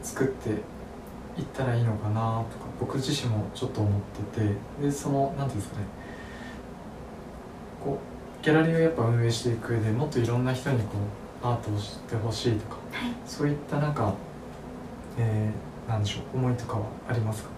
[0.02, 4.00] 作っていったらいいのかなとか僕自身もちょっと思っ
[4.32, 4.54] てて。
[4.82, 5.97] でその何ていうんですかね。
[7.84, 7.98] こ
[8.40, 10.94] うギャラリーをやっぱ運営していく上でもっといろんな人にこ
[11.42, 13.12] うアートを知ってほしいとかはい。
[13.26, 14.14] そういったなんか、
[15.16, 17.50] えー、なんでしょう思いとかはありますか？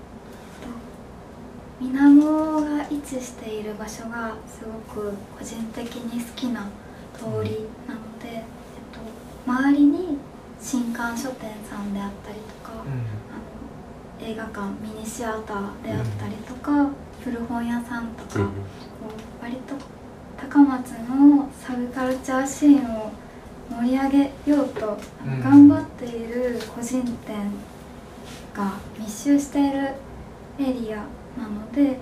[1.80, 6.68] 水面が位置している場所がすごく個人的に好きな
[7.14, 8.42] 通りなので、えっ
[8.92, 9.00] と、
[9.50, 10.18] 周りに
[10.61, 16.90] 新刊書店さんであったりとか、あの映画館ミニシアターであったりとか、
[17.24, 18.09] 古本屋さん。
[18.09, 18.46] とか、
[19.42, 19.74] 割と
[20.40, 23.12] 高松のサブカルチャーシーンを
[23.70, 24.18] 盛り上げ
[24.50, 24.98] ようと、
[25.42, 27.53] 頑張っている個人店
[28.55, 29.94] が密集している
[30.59, 30.96] エリア
[31.38, 32.00] なので、こ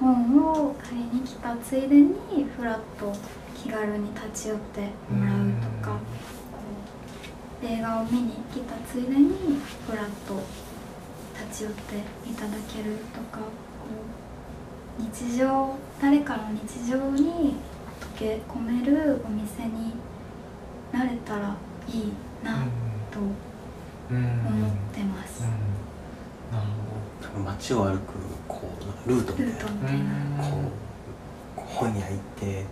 [0.00, 0.36] う本
[0.70, 2.14] を買いに来たついでに
[2.56, 3.12] フラッと
[3.54, 5.98] 気軽に立ち寄ってもらうとか、こ
[7.62, 10.42] う映画を見に来たついでにフラッと
[11.46, 11.96] 立ち寄って
[12.28, 14.31] いただけるとかこう
[14.98, 17.54] 日常誰かの日常に
[18.00, 19.94] 溶け込めるお店に
[20.92, 21.56] なれたら
[21.88, 22.12] いい
[22.44, 22.64] な
[23.10, 25.44] と思ってます、
[27.44, 28.12] 街を歩く
[28.46, 28.60] こ
[29.06, 29.52] うルートみたいな。
[29.52, 30.04] ルートみほどたいな、
[30.50, 30.56] こ
[31.56, 32.64] う本屋行って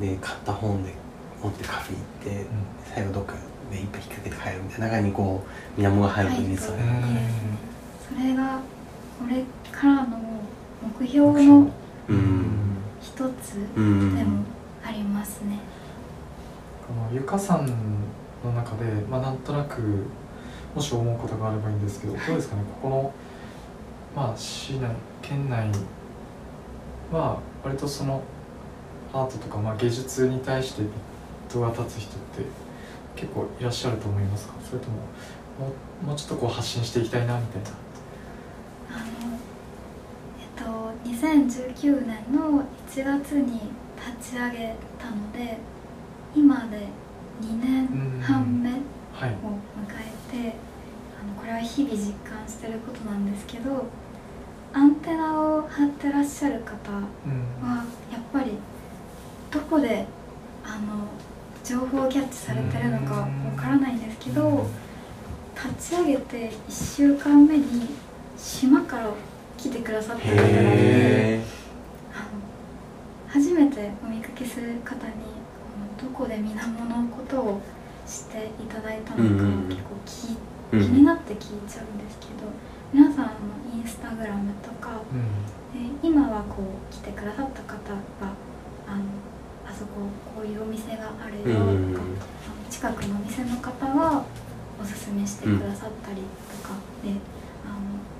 [0.00, 0.94] で買った本で
[1.42, 2.04] 持ってカフェ行っ
[2.40, 2.46] て、
[2.94, 3.34] 最後どっか
[3.70, 4.86] で一杯引っ掛けて帰るみたいな。
[4.88, 5.44] 中にこ
[5.76, 6.82] う水面が入るといいですね、ん
[8.08, 8.60] それが
[9.18, 10.18] これからの
[10.82, 11.70] 目標の
[12.08, 14.16] うん一つうん。
[14.16, 14.42] でも
[14.86, 15.58] ありますね、
[16.86, 17.66] このゆかさん
[18.44, 19.80] の中で、まあ、なんとなく
[20.74, 22.62] もし思うことがあればいいんですけど どうですかね？
[22.82, 23.12] ここの、
[24.14, 24.90] まあ、市内
[25.22, 25.70] 県内
[27.10, 28.22] は割とその
[29.12, 32.44] アートとか、まあ、芸術に対してビットが立つ人って
[33.16, 34.54] 結構いらっしゃると思いますか？
[34.68, 37.70] それとももうもうちょっとこう発信していきたいなみたいな
[38.90, 39.06] あの
[40.40, 43.60] えっと2019年の1月に
[44.18, 45.58] 立ち上げたので
[46.34, 46.88] 今で
[47.40, 48.78] 2年半目を迎
[49.14, 49.36] はい。
[50.32, 50.56] えで
[51.20, 53.86] あのこれは日々実感してることなんですけど
[54.72, 57.68] アンテナを張ってらっしゃる方うん。
[57.68, 58.58] はやっぱり
[59.52, 60.06] どこで
[60.64, 61.06] あの
[61.62, 64.66] 情報をキャッチされてるのかわからないんですけど
[65.54, 67.88] 立ち上げて1週間目に
[68.36, 69.10] 島から
[69.64, 71.40] 来てくださった方がいてへ
[72.12, 72.24] あの
[73.28, 75.12] 初めてお見かけする方に
[75.96, 77.62] どこで水面のことを
[78.06, 79.62] していただいたのかうんうん。
[79.62, 82.50] うん結構気になって聞いちゃうんですけど
[82.92, 83.30] 皆さんの
[83.74, 86.00] インスタグラムとかうん。
[86.02, 87.96] で今はこう来てくださった方が
[88.86, 89.04] あの
[89.66, 89.92] あそこ
[90.36, 91.98] こういうお店があるよとか、うん
[92.70, 94.24] 近くのお店の方は
[94.82, 96.16] おすすめしてくださったり
[96.60, 96.74] とか
[97.04, 97.10] で、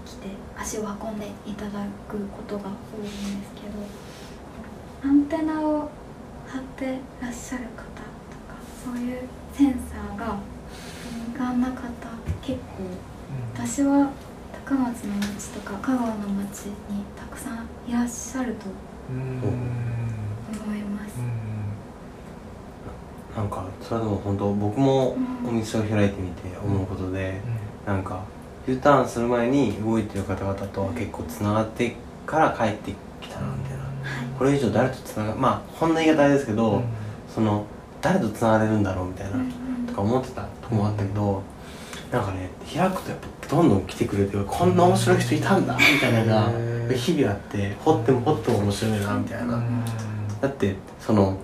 [0.04, 1.70] 来て足を運んでいただ
[2.08, 5.90] くことが多いんですけどアンテナを
[6.46, 7.82] 張ってらっしゃる方と
[8.48, 9.20] かそういう
[9.52, 10.38] センサーが
[11.04, 11.82] 敏感な方
[12.42, 12.84] 結構
[13.54, 14.10] 私は
[14.66, 18.66] 高松の町とか香川の町にたくさんいらっしゃると
[19.10, 19.16] うん。
[19.16, 19.24] うん。
[20.64, 21.18] 思います。
[23.36, 27.40] なんかそれでも本当僕もお店を開いてみて思うことで、
[27.84, 28.22] なんか
[28.66, 31.94] U ターンする前に動いてる方々とは結構つながって
[32.26, 33.46] から帰ってきたな。
[33.48, 33.78] みたい。
[33.78, 33.84] な
[34.38, 36.82] これ以上誰とつながまあこんな言い方あれですけど、
[37.32, 37.66] その
[38.00, 39.38] 誰とつながれるんだろうみたいな、
[39.86, 41.42] とか思ってたとこもあったけど、
[42.10, 49.62] なんかね開くとやっぱどんどん来てくれてこんな面白い人いたんだみたいなのが日々あって掘っても掘っても面白いなみたいな、
[50.40, 51.38] だってその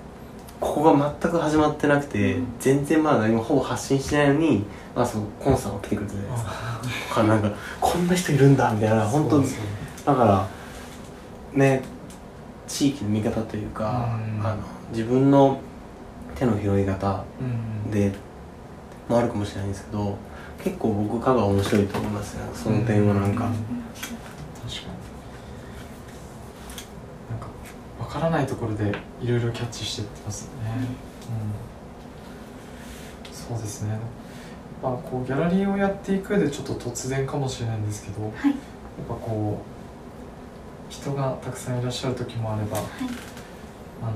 [0.60, 2.46] ここが全く始まってなくて、うん。
[2.60, 6.50] 全然まだ何もほぼ発信してないのに、まあ、そのコンさんが来てくれたじゃないですか。
[7.08, 9.00] だからなんかこんな人いるんだみたいな。
[9.08, 10.46] 本当だから
[11.54, 11.82] ね
[12.68, 14.46] 地域の見方というか、うん。
[14.46, 14.56] あの
[14.92, 15.60] 自分の
[16.34, 17.24] 手の広い方
[17.90, 18.16] でで
[19.08, 20.16] もあるかもしれないんですけど
[20.62, 23.52] 結構僕香川面白いと思いますねその点はなんか、うん
[27.38, 27.46] か
[27.98, 28.92] わからないところで
[29.22, 30.70] いろいろキャッチしてってますよね、
[33.24, 33.98] うん、そうですね。
[34.82, 38.54] まあこうギャラリーをやっていく上でちょっと突然かもしれないんですけどやっはい
[39.08, 39.62] ぱこ
[40.88, 42.86] う人がたくさんいらっしゃる時もあればはい。
[44.02, 44.10] あの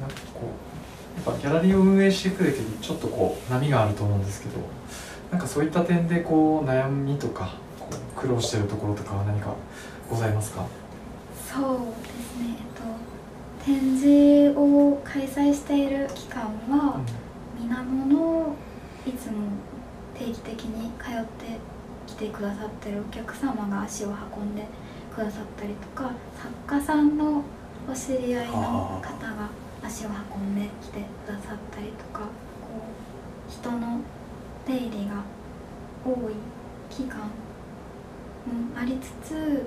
[0.00, 0.42] なんかこ
[1.26, 4.54] うやっぱギャラリーを運営していくだけでちょっとこう波があると思うんですけど
[5.32, 9.54] なんかそういった点でこう悩みとかこう苦労しているところとかは何か
[10.08, 10.64] ございますか？
[11.50, 12.56] そうですね。
[12.58, 12.82] えっと
[13.64, 17.00] 展示を開催している期間は
[17.58, 18.54] 水面の
[19.06, 19.48] いつも
[20.14, 21.58] 定期的に通って
[22.06, 24.66] 来てくださってるお客様が足を運んで
[25.14, 27.42] くださったりとか作家さんの
[27.90, 29.48] お知り合いの方が
[29.82, 32.26] 足を運んできてくださったりとかこ
[33.48, 34.00] う人の
[34.66, 35.22] 出入りが
[36.04, 36.34] 多い
[36.90, 37.28] 期間も
[38.76, 39.66] ありつつ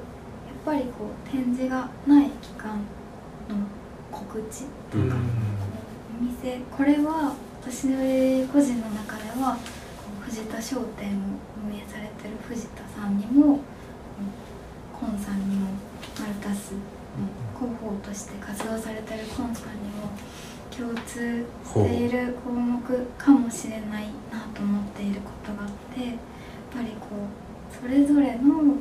[0.66, 2.78] ぱりこう展示がない期間
[3.50, 3.56] の
[4.12, 5.16] 告知とか、
[6.20, 7.88] お店これは私
[8.48, 9.58] 個人の中では
[10.22, 11.22] 藤田商店を
[11.68, 13.60] 運営されてる藤田さんにも
[14.94, 15.68] コンさんにも
[16.20, 16.80] マルタスの
[17.58, 20.10] 広報として活動されてるコンさんにも
[20.76, 26.16] 共通している項目かもしれないなと思っていることがあってやっ
[26.74, 28.78] ぱりこうそれぞれの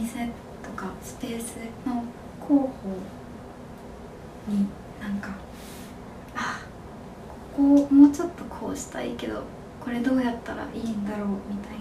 [0.00, 0.26] 店
[0.62, 2.04] とかスペースの
[2.46, 2.98] 広報
[4.48, 4.66] に
[5.00, 5.30] なんか
[6.34, 6.62] あ
[7.56, 9.42] ここもうちょっとこうしたいけど
[9.80, 11.80] これどうやったらいいんだろうみたいな。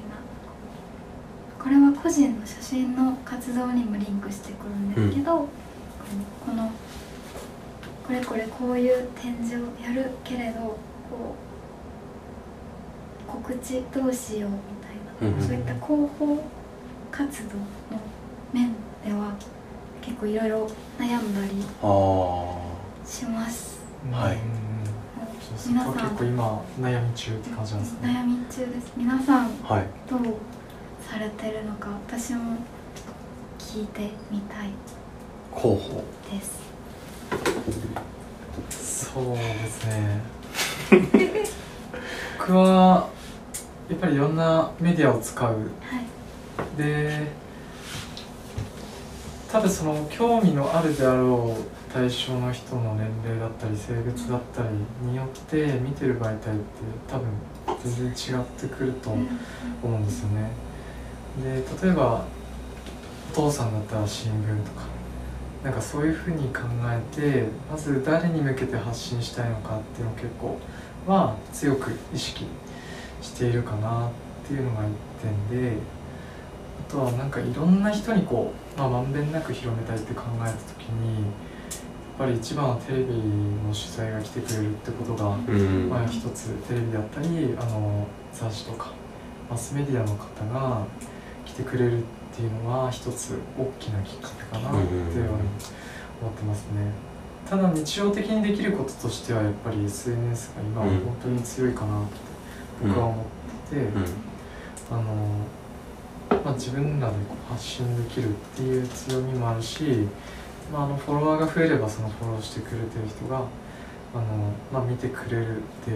[1.62, 5.48] これは個人の写真の活動にもリンクしてくるんですけど、こ
[6.46, 6.72] うこの
[8.08, 10.78] これこれこういう展示をやるけれどこ
[13.28, 15.46] う告知どうしようみたいな、うんうん。
[15.46, 16.42] そういった広報
[17.20, 18.02] 活動の
[18.54, 18.72] 面
[19.06, 19.34] では
[20.02, 22.58] 結構いろいろ悩んだりあ
[23.06, 23.82] します。
[24.10, 24.38] はい。
[25.68, 28.08] 皆さん結構今悩み中って感じなんですね。
[28.08, 28.94] 悩み中です。
[28.96, 29.88] 皆さんあはい。
[30.10, 30.22] どう
[31.12, 32.56] されてるのか私も
[33.58, 34.70] 聞いてみたい
[35.54, 36.42] 広報で
[38.72, 39.12] す。
[39.12, 40.22] そうですね。
[42.40, 43.10] 僕は
[43.90, 46.09] やっぱりいろんなメディアを使うはい
[46.78, 47.28] で
[49.52, 54.70] 多分その興味のあるであろう対象の人の年齢だったり性別だったり
[55.10, 56.50] によって見てる媒体って
[57.08, 57.28] 多分
[57.84, 59.26] 全然違ってくると思
[59.84, 60.52] うんですよね。
[61.44, 62.26] で例えば
[63.32, 64.84] お父さんだったら新聞とか
[65.64, 70.58] なんかそういうふうに考えてまず誰に向けて発信したいのかっていうのを結構
[71.08, 72.46] は強く意識
[73.22, 74.12] しているかなっ
[74.48, 74.90] ていうのが一
[75.50, 75.78] 点で
[76.90, 81.26] とはなんかいろんな人にこう、まあ、まんべんなく広めたいって考えた時にやっ
[82.18, 85.90] ぱり一番はテレビの取材が来てくれるってことが、うん。
[85.90, 88.92] まあ、一つテレビだったりあの雑誌とか
[89.50, 90.86] マスメディアの方が
[91.46, 92.02] 来てくれるっ
[92.36, 94.90] ていうのは一つ大きなきっかけかなって
[96.22, 96.92] 思ってますね。
[97.50, 102.18] ただ日常的にできることとしてはやっぱり SNS が今は本当に強いかなって
[102.84, 103.26] 僕は思っ
[103.70, 104.06] てて、うん。
[104.92, 105.29] あの
[106.50, 109.84] まあ、自分らでこう発信できるっていう強みもあるし、
[110.74, 113.44] まあ、あのフォロワーが増えればそのフォローしてくれてる人が
[114.16, 115.92] あの、まあ、見てくれるって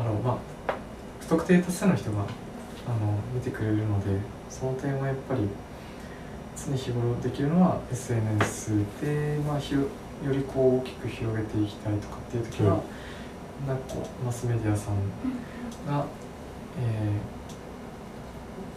[0.00, 0.38] あの、ま
[0.68, 0.74] あ、
[1.20, 2.22] 不特定多数の人があ
[3.04, 5.42] の見てくれるのでその点はやっぱり
[6.56, 9.88] 常日頃できるのは SNS で、まあ、ひろよ
[10.32, 12.80] りこう大きく広げていきたいとかっていう時は、
[13.66, 14.94] なんかこうマスメディアさん
[15.86, 16.06] が、
[16.80, 17.41] えー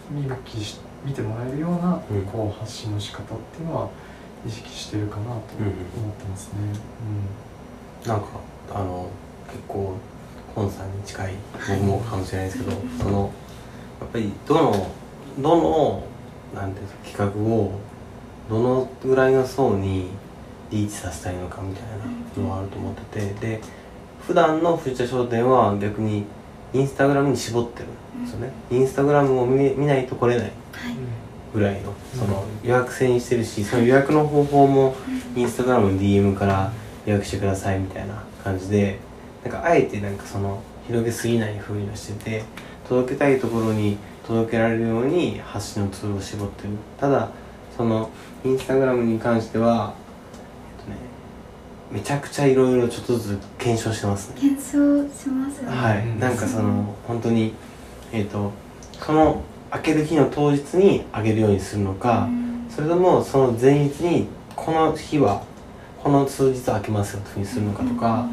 [0.09, 2.21] 見向きし見てもらえるようなうん。
[2.23, 3.89] こう発信の仕方っていうのは
[4.45, 5.41] 意識してるかなと思っ
[6.15, 6.59] てますね。
[8.05, 8.27] なんか
[8.73, 9.09] あの
[9.47, 9.95] 結構
[10.53, 13.31] 本さんに近い僕もかもしれないですけど、その
[13.99, 14.91] やっぱりどの
[15.39, 16.03] どの
[16.53, 17.71] なんていうか企画を
[18.49, 20.09] どのぐらいの層に
[20.71, 21.83] リーチさせたいのかみたい
[22.37, 23.61] なのはあると思っててで
[24.25, 26.25] 普段のフューチャー商店は逆に
[26.75, 27.85] インスタグラムに絞ってる
[28.19, 30.51] んですよね、インスタグラムを見見ないと来れない
[31.53, 34.95] ぐらいのその予約制にしてるしその予約の方法も
[35.37, 36.73] インスタグラムの DM から
[37.05, 38.99] 予約してくださいみたいな感じで
[39.43, 42.43] なんかあえてなんかその広げすぎない風にはしてて
[42.89, 43.97] 届けたいところに
[44.27, 46.69] 届けられるように発信のツールを絞ってる。
[46.99, 47.29] ただ
[47.77, 48.09] その
[48.43, 49.93] インスタグラムに関しては
[51.95, 54.35] めちゃくちゃいろいろちょっとずつ検証してますね。
[54.37, 54.69] 検証
[55.07, 56.19] しますよね、はい、うん。
[56.19, 57.53] なんかその本当に
[58.11, 58.51] えっ、と
[58.99, 59.41] その
[59.71, 62.67] 開ける日の当日にあげるようにするのか、うん。
[62.69, 64.27] それともその前日に
[64.57, 65.41] この日は
[66.03, 68.27] この数日開けますよというふうにするのかとか、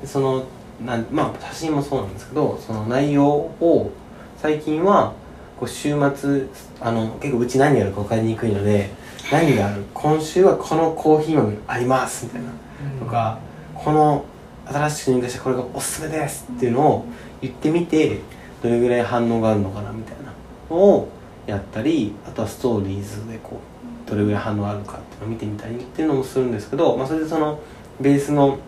[0.00, 0.44] でその
[0.86, 3.90] なんまあ写真もそうなんですけどその内容を
[4.36, 5.12] 最近は
[5.58, 6.46] こう週末
[6.80, 8.90] あの結構うち何やるか分かりにくいので
[9.30, 9.84] 何がある？
[9.92, 12.48] 今週はこのコーヒー豆ありますみたいな
[12.94, 12.98] うん。
[13.00, 13.38] とか
[13.74, 14.24] この
[14.66, 17.04] 新しく入荷したこれがおすすめですっていうのを
[17.40, 18.20] 言ってみて
[18.62, 20.32] どれぐらい反応があるのかなみたいな
[20.70, 21.08] のを
[21.46, 23.60] やったりあとはストーリーズでこ
[24.06, 27.60] うどれぐらい反応があるかっていうのを見てみたりっていうのもするんですけど、まあ、それでその
[28.00, 28.58] ベースの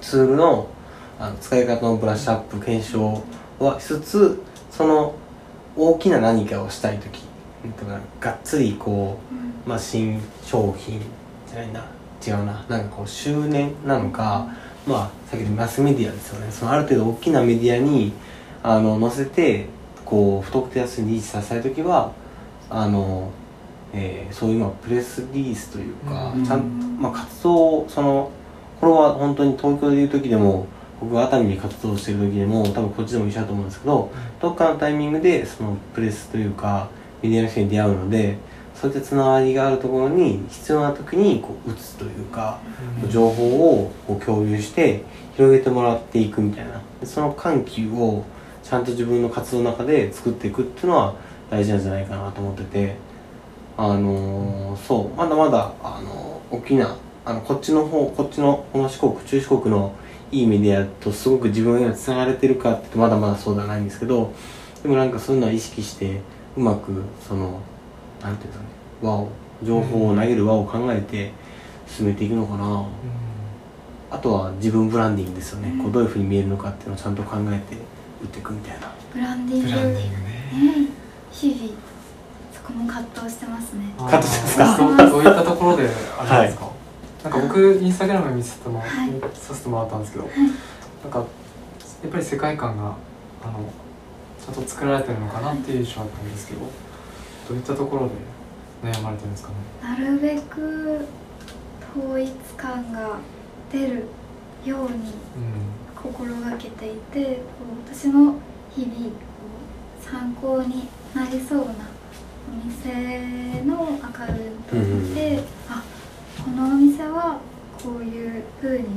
[0.00, 0.68] ツールの
[1.20, 3.24] あの使い方のブラッシュアップ検証
[3.58, 5.14] はしつつその
[5.76, 7.22] 大きな何かをしたい時
[8.20, 9.27] がっつりこううん
[9.68, 10.98] まあ、新商品
[11.46, 11.84] じゃないな
[12.26, 14.48] 違うななんかこう周年なのか、
[14.86, 16.50] まあさっきのマスメディアですよね。
[16.50, 18.12] そのある程度大きなメディアに
[18.62, 19.66] あの載せて
[20.06, 22.12] こう不特定多数にリーチさせたい時は
[22.70, 23.30] あの、
[23.92, 26.44] えーそういうまあプレスリリースというか、うん。
[26.44, 28.30] ちゃんまあ、活動その
[28.80, 30.66] これは本当に東京でいう時でも
[31.00, 34.10] 僕が熱海で活動してる時でも多分こっちでも一緒だと思うんですけど
[34.40, 36.88] どっかのタイミングでそのプレスというか
[37.22, 38.38] メディアの人に出会うので
[38.80, 42.58] そういったつながりがあるところに必要な時にこう打つというか
[43.02, 43.10] うん。
[43.10, 45.02] 情報をこう共有して
[45.34, 46.80] 広げてもらっていくみたいな。
[47.00, 48.24] でその緩急を
[48.62, 51.14] ちゃんと自分の活動の中で作っていくっていうのは
[51.50, 52.96] 大事なんじゃないかなと思ってて。
[53.76, 55.16] あのーそう。
[55.16, 59.92] まだまだあの大きなあのこっちの方こっちのこの四国中四国の
[60.32, 64.32] いいメディアとすごく自分が今つながれてるかってまだまだそうではないんですけど
[64.82, 66.20] でもなんかそういうのは意識して
[66.56, 67.60] うまくその
[68.22, 68.67] なんていうんですかね
[69.02, 69.28] 輪を
[69.62, 71.32] 情報を投げる輪を考えて
[71.86, 72.86] 進めていくのかな、
[74.10, 75.82] あとは自分ブランディングですよね、うん。
[75.82, 77.76] こうどういうふうに見えるのかっていうのをちゃんと考えて
[78.22, 78.92] 打っていくみたいな。
[79.12, 79.68] ブランディング。
[79.68, 80.82] ブランディングね。
[80.82, 80.88] ね
[81.32, 81.70] 日々
[82.52, 83.94] そこも葛藤してますね。
[83.98, 84.76] あーカットしてますか？
[84.76, 85.88] そうどういったところで
[86.18, 86.70] あれですか、
[87.24, 90.28] なんか僕インスタグラム見せても、はい見させてもらったんですけど、い。
[91.02, 91.24] なんかや
[92.08, 92.94] っぱり世界観が
[93.42, 93.60] あの
[94.44, 98.12] ちゃんと作られてるのかなっていう印象あったんですけどどういったところで
[98.82, 99.54] 悩まれてるんですかね？
[99.82, 101.06] なるべく
[101.96, 103.18] 統一感が
[103.72, 104.04] 出る
[104.64, 105.12] ようにう
[105.94, 107.40] 心がけていてこ
[107.90, 108.34] う私の
[108.74, 109.12] 日々こ
[110.00, 111.64] う参考になりそうな
[112.50, 114.32] お店のアカウン
[114.70, 115.82] トを見て、あ
[116.42, 117.40] このお店は
[117.82, 118.90] こういう風にこ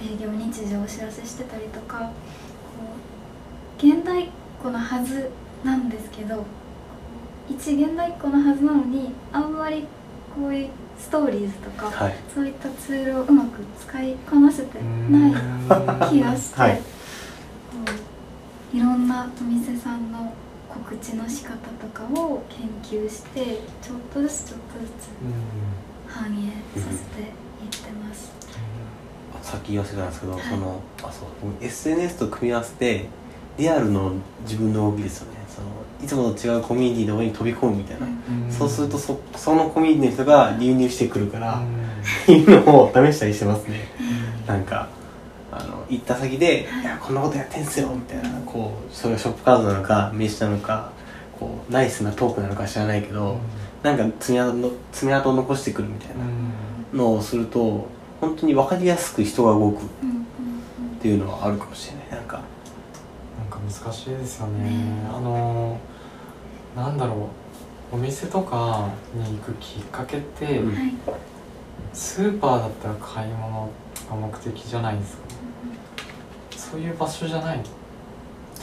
[0.00, 2.12] う営業日時をお知らせしてたりとかこ
[3.82, 4.28] う現代っ
[4.62, 5.30] 子のはず
[5.64, 6.44] なんですけど
[7.50, 9.84] 一現代っ子のはずなのにあんまり
[10.34, 10.68] こういう
[10.98, 12.16] ストーリーズとか、はい。
[12.34, 15.32] そういったツールをうまく使いこなせてんない
[16.10, 16.82] 気がして、はい。
[18.72, 20.32] いろんなお店さんの
[20.68, 25.32] 告知の仕方とかを研究してちょっとずつちょっとずつうん。
[26.06, 28.32] 反映させていってます。
[29.40, 30.42] あさっき言わせたんですけど、はい。
[30.42, 33.06] そのあそう僕 SNS と組み合わせて
[33.56, 35.38] リアルの自分の動きですよね。
[35.48, 35.68] その
[36.02, 38.52] いつもと違うコミュニティの方に飛び込むみたいな、うん。
[38.52, 41.60] そうするとそそのコミュニティの人が流入してくるから、
[42.28, 42.34] うん。
[42.34, 43.88] いうのを試したりしてますね。
[44.00, 44.46] うん。
[44.46, 44.88] なんか
[45.50, 46.84] あの行った先で「い。
[46.84, 48.38] やこんなことやってんすよ」みたいな。
[48.46, 50.90] こうそれがショップカードなのか名刺なのか
[51.38, 53.38] こうナイスなトークなのか知らないけど、
[53.82, 56.14] なんか爪痕の爪痕を残してくるみたいう
[56.94, 56.98] ん。
[56.98, 57.88] なのをすると
[58.20, 60.08] 本当に分かりやすく人が動くっうん。
[60.10, 60.16] うん。
[60.16, 60.24] うん。
[61.00, 61.97] ていうのはあるかもしれない
[63.68, 64.70] 難しいですよね。
[64.70, 65.78] ねあの
[66.76, 67.18] なんだろう。
[67.90, 70.60] お店とかに行くきっかけって、
[71.94, 73.70] スーパーだったら買い物
[74.10, 75.22] が目的じゃないですか。
[76.50, 77.60] そういう場所じゃない。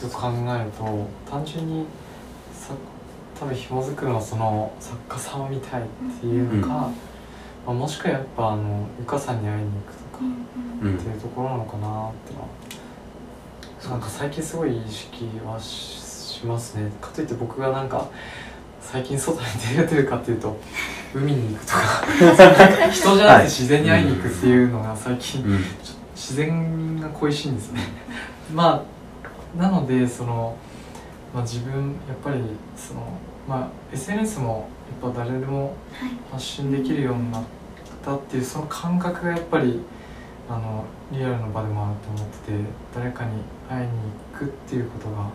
[0.01, 1.86] と考えると単純に
[2.53, 2.74] さ
[3.39, 5.86] 多分紐づくのはその作家さんを見たいっ
[6.20, 6.82] ていうのか、うん。
[6.82, 6.91] ま
[7.68, 10.99] あ、もしくはやっぱあのゆかさんに会いに行くとかうんうんうん。
[10.99, 12.47] っていうところなのかなってのは
[13.90, 16.06] なんか最近すごい意識はし
[16.36, 16.92] しますね。
[17.00, 18.10] かといって僕がなんか
[18.82, 20.58] 最近外に出れてるかっていうと
[21.14, 21.80] 海に行くとか。
[22.92, 25.60] 人じゃなくて自然に会いに行くっていうのが最近うん。
[26.14, 27.82] 自然が恋しいんですね。
[28.54, 28.84] ま
[29.58, 30.56] あなのでその、
[31.34, 32.42] まあ、自分やっぱり
[32.76, 33.02] その、
[33.48, 34.68] まあ、SNS も
[35.04, 36.10] やっぱ誰でもはい。
[36.32, 37.44] 発信できるようになっ
[38.04, 39.82] たっていうその感覚がやっぱり
[40.50, 42.58] あのリアルの場でもあると思ってて
[42.94, 43.32] 誰かに
[43.70, 43.89] 会いに
[44.34, 45.30] 行くっていうことがあの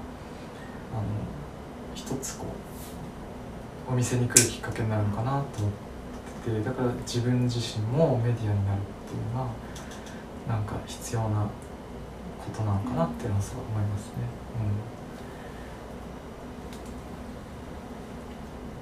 [1.95, 2.47] 一つこ
[3.89, 5.71] うお店に来るきっかけになるのかなと思っ
[6.45, 9.49] ててだから自分自身もメディアになるっていうのは
[10.49, 11.47] なんか必要な
[12.39, 14.15] ことなのかなっていうのはすごい思いますね。
[14.57, 14.91] うん。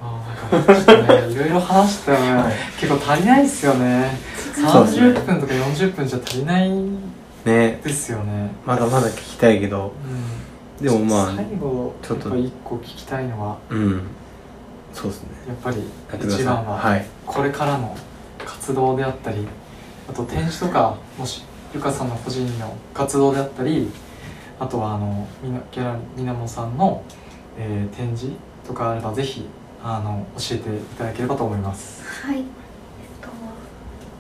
[0.00, 2.54] あーなんかちょっとねいろいろ話してたら、 はい。
[2.78, 4.16] 結構足りないですよね。
[4.54, 6.70] 30分とか40分じゃ足りない
[7.48, 7.80] ね。
[7.82, 8.50] ですよね。
[8.64, 9.92] まだまだ聞きたいけど。
[10.80, 10.84] うん。
[10.84, 12.36] でもまあ最後ちょっと。
[12.36, 13.58] 一個聞きたいのは。
[13.70, 14.02] うん。
[14.92, 15.28] そうですね。
[15.48, 15.82] やっぱり
[16.24, 17.06] 一番ははい。
[17.26, 17.96] これからの
[18.44, 19.46] 活動であったり
[20.08, 21.42] あと展示とかもし
[21.74, 23.88] ゆかさんの個人の活動であったり
[24.58, 27.02] あとはあのみなギャラリーみなもさんの、
[27.58, 28.34] えー展示
[28.66, 29.46] とかあればぜひ
[29.82, 32.02] あの教えていただければと思います。
[32.26, 32.44] はい、えっ
[33.22, 33.28] と、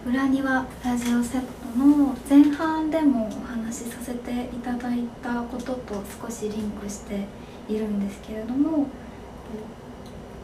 [0.08, 7.26] 裏庭ラジオセットの前半でもお話しさせていただいたことと少しリンクして
[7.68, 8.86] いるんですけれども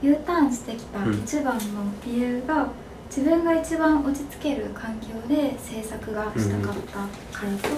[0.03, 1.61] U ターンしてきた一番の
[2.05, 2.69] 理由が、
[3.09, 7.69] 自分が一番落ち着ける環境で制作がしたかったからと、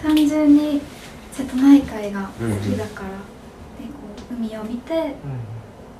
[0.00, 0.80] 単純に
[1.32, 3.94] 瀬戸内海が好きだから、でこ
[4.30, 5.16] う海を見て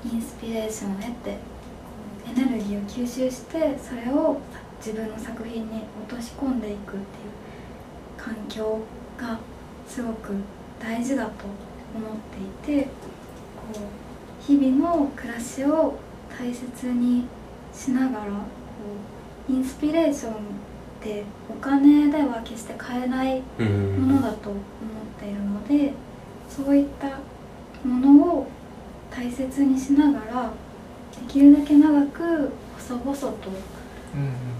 [0.04, 4.40] インスピレーションを得てエネルギーを吸収してそれを
[4.78, 7.02] 自分の作品に落とし込んでいくっていう
[8.16, 8.80] 環境
[9.16, 9.38] が
[9.86, 10.32] すごく
[10.80, 11.30] 大事だと
[11.94, 12.16] 思っ
[12.62, 15.98] ていてこう日々の暮らしを
[16.38, 17.26] 大切に
[17.72, 18.38] しながらこ
[19.48, 20.36] うインスピレーションっ
[21.00, 24.60] てお金では決して買えないものだと思っ
[25.18, 25.92] ているので
[26.48, 27.18] そういった
[27.86, 28.46] ものを
[29.10, 30.52] 大切にしながら
[31.18, 33.28] できるだけ長く細々と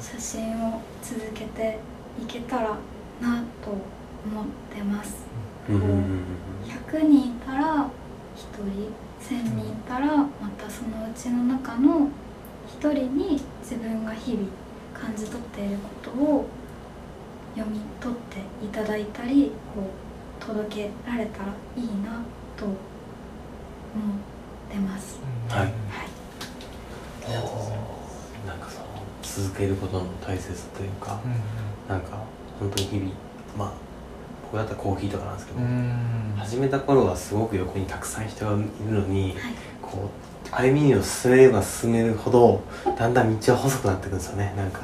[0.00, 1.78] 写真を続けて
[2.20, 2.76] いけたら
[3.20, 4.44] なと思っ
[4.74, 5.24] てます。
[5.68, 5.74] うん。
[5.76, 6.24] うんうん
[6.66, 7.88] 100人いたら1
[8.64, 12.08] 人1000人いたらまたそのうちの中の
[12.80, 14.48] 1人に自分が日々
[14.94, 16.46] 感じ取っていることを
[17.54, 22.20] 読み取っていただいたりこう届けられたらいいな
[22.56, 22.76] と思っ
[24.70, 25.20] てます。
[25.48, 25.60] はい。
[25.60, 25.72] はい。
[28.46, 28.87] なんかその
[29.38, 31.20] 続けることの大切というか、
[31.88, 32.18] なんか
[32.58, 33.10] 本当に日々
[33.56, 33.72] まあ
[34.42, 39.34] 僕だったらコーヒーとかなんですけど、うんうん始めた頃はすごく横にたくさん人がいるのに、はい。
[39.82, 42.62] こう歩みを進めれば進めるほど
[42.96, 44.54] だんだん道は細くなっていくんですよね。
[44.56, 44.80] なんか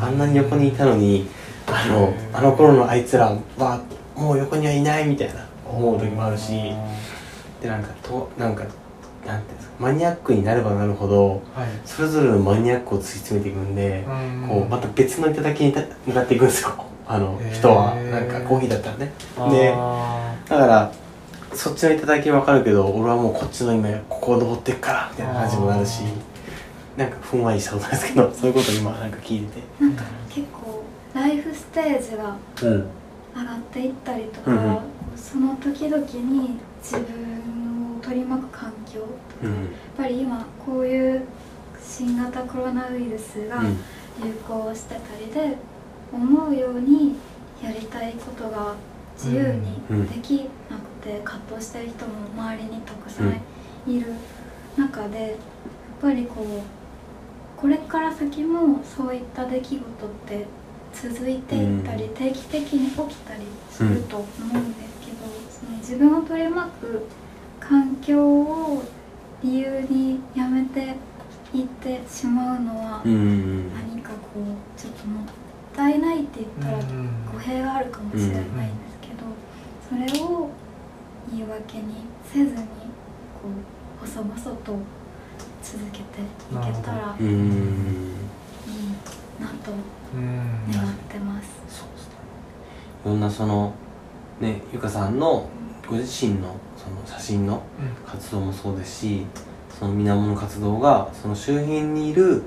[0.00, 1.26] あんなに横にいたのに
[1.66, 3.80] あのあの頃のあいつらは
[4.14, 6.52] もう横にはいないみたいな思う時もあるし
[7.60, 8.64] でなんかとなんか
[9.32, 11.68] なんていうんですかマニアックになればなるほどはい。
[11.84, 14.48] それぞれのマニアックを突き詰めていくんで、うん。
[14.48, 15.74] こうまた別の頂に
[16.06, 17.52] 向かっていくんですよあのへー。
[17.52, 17.94] 人は。
[17.94, 19.12] なんかコーヒーだったらね。
[19.50, 20.92] であだから
[21.52, 26.02] そっちの頂きわかるけど俺はもうこっちの今ここを登ってっからみたいな感じもなるし
[26.96, 29.84] なんかふんわりしたことなんですけど そういうこと今なんか聞いてて。
[29.84, 30.82] なんか結構
[31.14, 32.86] ライフステージがうん。
[33.32, 34.78] 上がっていったりとか、うんうん。
[35.16, 37.04] その時々に自分を
[38.10, 39.10] 取り巻く環境とか、
[39.44, 39.54] うん。
[39.54, 39.64] やっ
[39.96, 41.22] ぱり今こういう
[41.80, 43.76] 新型コロナウイルスがうん。
[44.22, 45.56] 流行してたりで
[46.12, 47.14] 思うように
[47.62, 48.74] やりたいことが
[49.16, 53.40] 自由にできなくて葛藤してる人も周りにたくさん
[53.90, 54.12] いる
[54.76, 55.30] 中でやっ
[56.02, 59.80] ぱりこうこれから先もそういった出来事っ
[60.26, 60.46] て
[60.92, 62.14] 続いていったりうん。
[62.14, 63.40] 定期的に起きたり
[63.70, 65.18] すると思うんですけど
[65.50, 67.06] その自分を取り巻く
[67.70, 68.82] 環境を
[69.44, 70.96] 理由にやめて
[71.54, 74.44] いってしまうのは何かこう
[74.76, 75.26] ちょっともっ
[75.72, 76.78] たいないって言ったら
[77.32, 78.44] 語弊があるかもしれないんで
[78.90, 79.22] すけど、
[79.88, 80.50] それを
[81.30, 81.94] 言い訳に
[82.24, 82.62] せずにこ
[84.02, 84.76] う細々と
[85.62, 86.04] 続けてい
[86.50, 87.26] けたらいい
[89.40, 89.70] なと
[90.12, 91.48] うん願ってます。
[91.68, 92.14] そうですね。
[93.04, 93.72] いろんなその
[94.40, 95.48] ねゆかさんの
[95.90, 97.62] ご自身のその写真の
[98.06, 99.26] 活動もそうですし
[99.68, 102.42] その水面の活動がその周辺にいる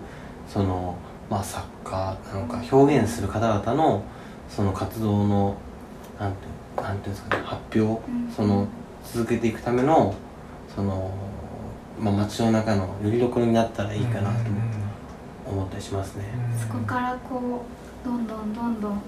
[0.48, 0.96] その
[1.30, 4.04] まあ作家なのか表現する方々の
[4.48, 5.58] その活動の
[6.18, 6.38] なんて
[6.82, 8.32] なんていうんですかね発表うん。
[8.32, 8.68] その
[9.04, 10.16] 続けていくための
[10.74, 11.12] その
[12.00, 14.62] まあ街の中のよりどころになったらいいかなとも
[15.46, 16.24] 思ったりしますね。
[16.60, 17.66] そこからこ
[18.04, 19.02] うどんどんどんどん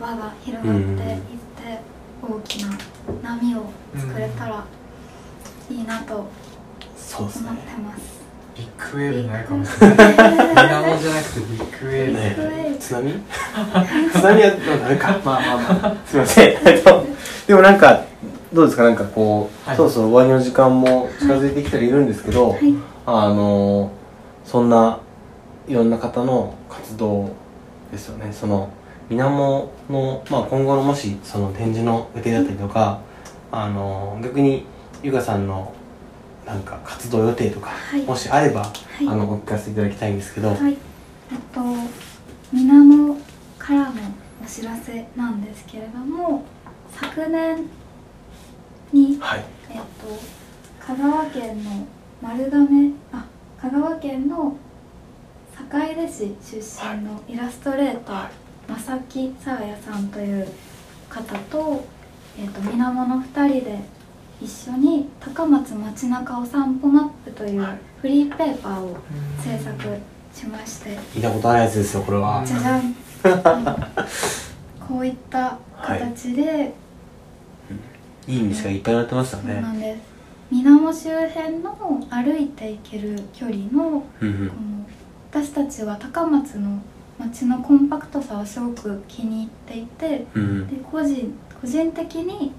[0.00, 1.80] 輪が広がっていって
[2.22, 2.70] 大きな
[3.22, 3.64] 波を
[3.96, 4.64] 作れたら
[5.70, 6.30] いいなと思って
[6.96, 7.50] そうですね。
[7.50, 8.20] ます。
[8.56, 9.96] ビッグウェーブになるかもしれない。
[9.96, 13.12] 水面じゃなくてビッグウェーブね津波？
[14.12, 15.08] 津波はどうなるか。
[15.24, 15.96] まあまあまあ。
[16.06, 16.48] すいません。
[16.48, 17.06] えっと
[17.46, 18.02] でもなんか
[18.52, 18.82] どうですか？
[18.84, 19.76] なんかこう、はい。
[19.76, 22.74] そろそろ終わりの時間も近づいてきてはいるんですけど、はい。
[23.06, 23.90] あの
[24.44, 24.98] そんな
[25.66, 27.30] いろんな方の活動
[27.92, 28.30] ですよね。
[28.32, 28.68] その
[29.10, 33.00] 水面の、まあ、今後のもしその展示の予定だったりとか、
[33.50, 34.64] あの逆に
[35.02, 35.74] ゆかさんの
[36.46, 38.02] なんか活動予定とか、はい。
[38.04, 39.08] もしあれば、い。
[39.08, 40.78] あのお聞かせいただきたいんですけど、はい、えっ
[41.52, 41.60] と
[42.52, 43.16] 水面
[43.58, 43.92] からの
[44.42, 46.44] お知らせなんですけれども
[46.92, 47.66] 昨年
[48.92, 49.44] に、はい。
[49.70, 49.84] えっと、
[50.84, 51.86] 香川県の
[52.22, 53.24] 丸亀あ
[53.60, 54.56] 香川県の
[55.56, 56.56] 坂出市出
[56.96, 58.28] 身のイラストレーター、
[58.78, 60.46] 正木さあやさんという
[61.08, 61.84] 方と,、
[62.38, 63.78] えっと水面の2人で
[64.40, 67.66] 一緒に高松街中お散歩マップという
[68.00, 68.96] フリーペーパーを
[69.42, 69.98] 制作
[70.34, 70.98] しまして。
[71.14, 72.94] 見たことあるやつですよこれは、じゃじゃん。
[74.88, 76.72] こういった形で、
[78.26, 78.38] い。
[78.38, 80.00] い店がいっぱいなってましたそうねなんです。
[80.50, 84.50] 水面周辺の歩いていける距離のこの
[85.30, 86.80] 私たちは高松の
[87.20, 90.66] 街のコンパクトさをすごく気に入っていてうん。
[90.66, 92.52] で個人個人的に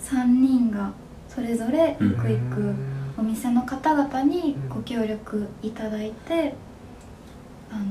[0.00, 0.92] 3人が
[1.28, 2.16] それぞれうん。
[2.16, 2.74] 行く行く
[3.18, 6.54] お店の方々にご協力いただいて、
[7.70, 7.84] あの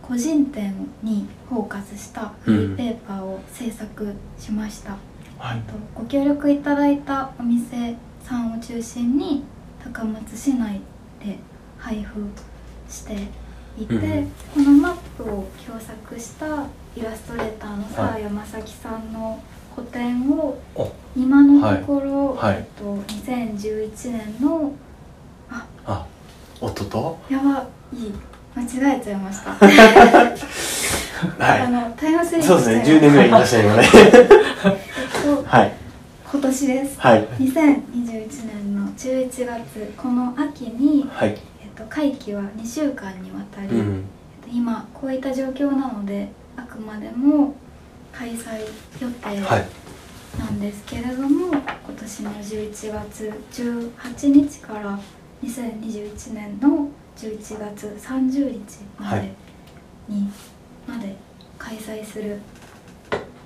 [0.00, 4.96] 個人店にフォーカスしたフリーペーパーを制作しました、
[5.38, 5.60] はい。
[5.62, 9.42] とご協力いただいたお店さんを中心に
[9.82, 10.80] 高松市内
[11.24, 11.38] で
[11.78, 12.20] 配布
[12.88, 13.16] して
[13.82, 16.46] いて、うんこのマップを共作した
[16.96, 19.42] イラストレーターの澤谷正樹さんの
[19.74, 20.92] 個展をお。
[21.16, 22.54] 今のところ、はい。
[22.54, 22.58] はい。
[22.58, 24.72] えっと、2011年の
[25.86, 26.06] あ。
[26.60, 28.12] 夫とやばいい。
[28.56, 29.52] 間違えちゃいました、
[31.38, 31.60] はい。
[31.62, 32.82] あのタイムスリップそうですね。
[32.82, 33.88] 10しちゃいま年ぐらいいましたよね。
[33.94, 34.28] えっ
[35.22, 35.72] と はい。
[36.32, 37.00] 今年です。
[37.00, 37.28] はい。
[37.38, 41.38] 2021年の11月この秋に、はい
[41.78, 44.04] と、会期は2週間にわたり、うん。
[44.44, 47.54] えっと今こういった状況なのであくまでも
[48.12, 48.60] 開催
[49.00, 49.66] 予定はい。
[50.38, 51.62] なんですけれども、今
[51.98, 54.98] 年の11月18日から
[55.42, 59.32] 2021年の11月30日まで
[60.08, 60.30] に、
[60.86, 61.16] まで
[61.58, 62.38] 開催する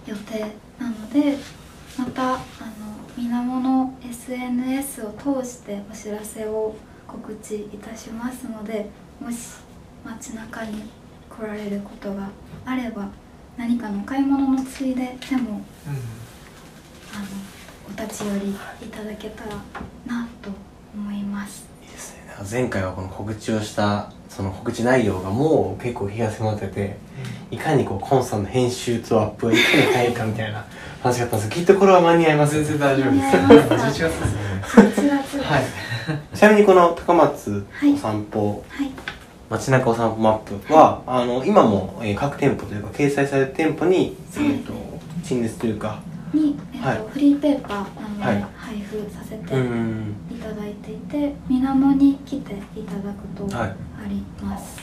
[0.07, 0.41] 予定
[0.79, 1.37] なので
[1.99, 2.41] またあの
[3.17, 6.75] 水面の SNS を通してお知らせを
[7.13, 8.87] 告知いたしますので
[9.21, 9.37] もし
[10.05, 10.85] 街中に
[11.29, 12.29] 来られることが
[12.65, 13.09] あれば
[13.57, 15.63] 何かの買い物のついででも
[17.15, 17.27] あの
[17.87, 18.51] お立ち寄り
[18.87, 19.51] いただけたら
[20.07, 20.51] なと
[20.95, 21.67] 思います。
[21.83, 22.23] いいですね。
[22.51, 26.97] 前回はこの告知をしたその告知内容がもう結構日が迫ってて
[27.51, 30.65] いかにこうコンさんの編集とアップをいかに早いかみたいな
[31.03, 33.27] 話があったんですけどきっとこれは間に合います全然大丈夫です。
[33.27, 34.17] 11月です。
[34.17, 35.63] ね11月はい
[36.35, 37.95] ちなみにこの高松はい。
[37.95, 38.91] お散歩はい。
[39.51, 44.73] 街中お散歩マップはあの今も、えー各店舗というか掲載された店舗に、えー、と
[45.23, 46.01] 陳列というか
[46.33, 47.01] に、えっとはい。
[47.13, 48.47] フリーペーパーなのではい。
[48.57, 50.15] 配布させてうん。
[50.31, 53.69] いただいていて水面に来ていただくとはい。
[53.69, 53.75] あ
[54.09, 54.83] ります、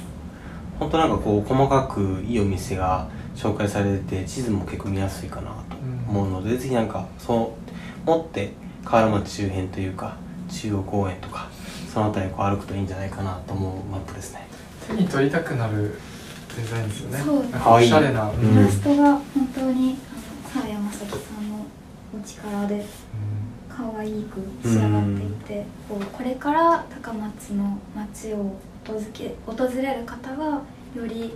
[0.80, 5.56] 本当なんかこう細かくいいお店が紹介されてて地図も結構見やすいかなと
[6.08, 7.54] 思うので、ぜひなんかそ
[8.06, 8.54] う持って
[8.86, 10.16] 河原町周辺というか
[10.50, 11.48] 中央公園とか
[11.94, 14.48] その辺りをこう歩くといいんじゃないかなと思うマップですね。
[14.88, 16.00] 手に取りたくなる
[16.58, 17.20] デザインですよね。
[17.20, 17.42] そう。
[17.44, 18.30] なんかおしゃれな。
[18.30, 19.98] うイラストが本当に
[20.54, 21.66] あの澤山崎さんの
[22.16, 22.86] お力で
[23.70, 28.38] 可愛く仕上がっていて、こうこれから高松の街を
[28.86, 30.62] 訪け訪れる方が
[30.96, 31.34] より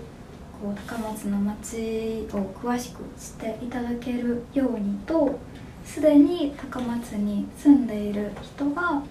[0.61, 5.37] こう高松の街を詳しく知っていただけるようにと
[5.85, 9.01] すでに高松に住んでいる人が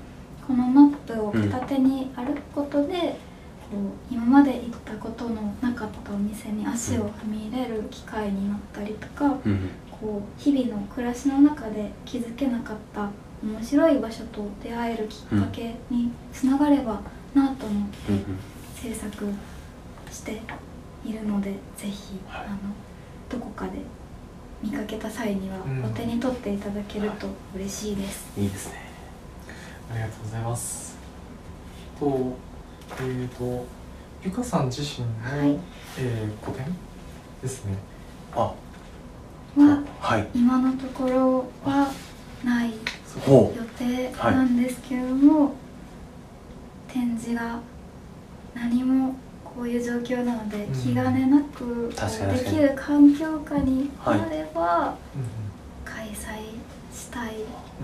[0.46, 3.16] このマップを片手に歩くことで、
[3.70, 3.78] こ
[4.10, 9.70] う今まで行ったことのなかったお店に足を踏み入れる機会になったりとか、うん
[10.02, 13.08] こう日々の暮らしの中で気づけなかった
[13.40, 17.00] 面白い場所と出会えるきっかけにつながれば
[17.34, 18.24] なと思ってうんうん。
[18.74, 19.26] 制作
[20.10, 20.42] して
[21.06, 22.46] いるので、ぜひ、はい。
[22.48, 22.58] あの
[23.28, 23.78] どこかで
[24.62, 25.84] 見かけた際にはうん。
[25.84, 28.32] お手に取っていただけると嬉しいです。
[28.38, 28.82] いいですね。
[29.90, 30.96] ありがとうございます。
[31.98, 32.36] と
[32.98, 33.66] えー、と
[34.24, 35.58] ゆかさん自身の、はい。
[35.98, 36.64] えー個展
[37.42, 37.74] ですね。
[38.34, 38.40] あ。
[38.40, 40.28] ははい。
[40.34, 41.88] 今のところは
[42.44, 42.72] ない
[43.20, 45.54] ほ予定なんですけれども、
[46.88, 47.60] 展示が
[48.54, 49.14] 何も
[49.54, 50.72] こういう状況なので、うん。
[50.72, 54.94] 気兼ねなくできる環境下にあればう
[55.84, 56.14] 開催
[56.94, 57.34] したい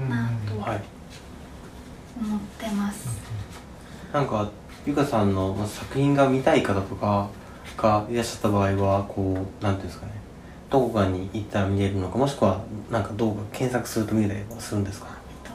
[0.08, 3.08] なと思ってます。
[4.12, 4.48] なんか
[4.86, 7.28] ゆかさんのまあ作品が見たい方とか
[7.76, 10.12] がいらっしゃった場合はこうなんていうんですかね。
[10.70, 12.60] どこかに行ったら見れるのかもしくは
[12.90, 15.08] なんか動画検索すると見れたりはするんですか？
[15.44, 15.50] えっ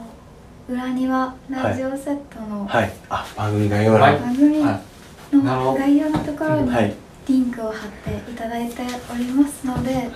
[0.68, 2.92] と裏庭ラジオセットのはい。
[3.08, 4.12] あ番組概要はい。
[4.14, 4.93] 欄番組はなるほど
[5.42, 6.94] の概要のところにはい。
[7.26, 10.10] リンクを貼っていただいておりますので、はい。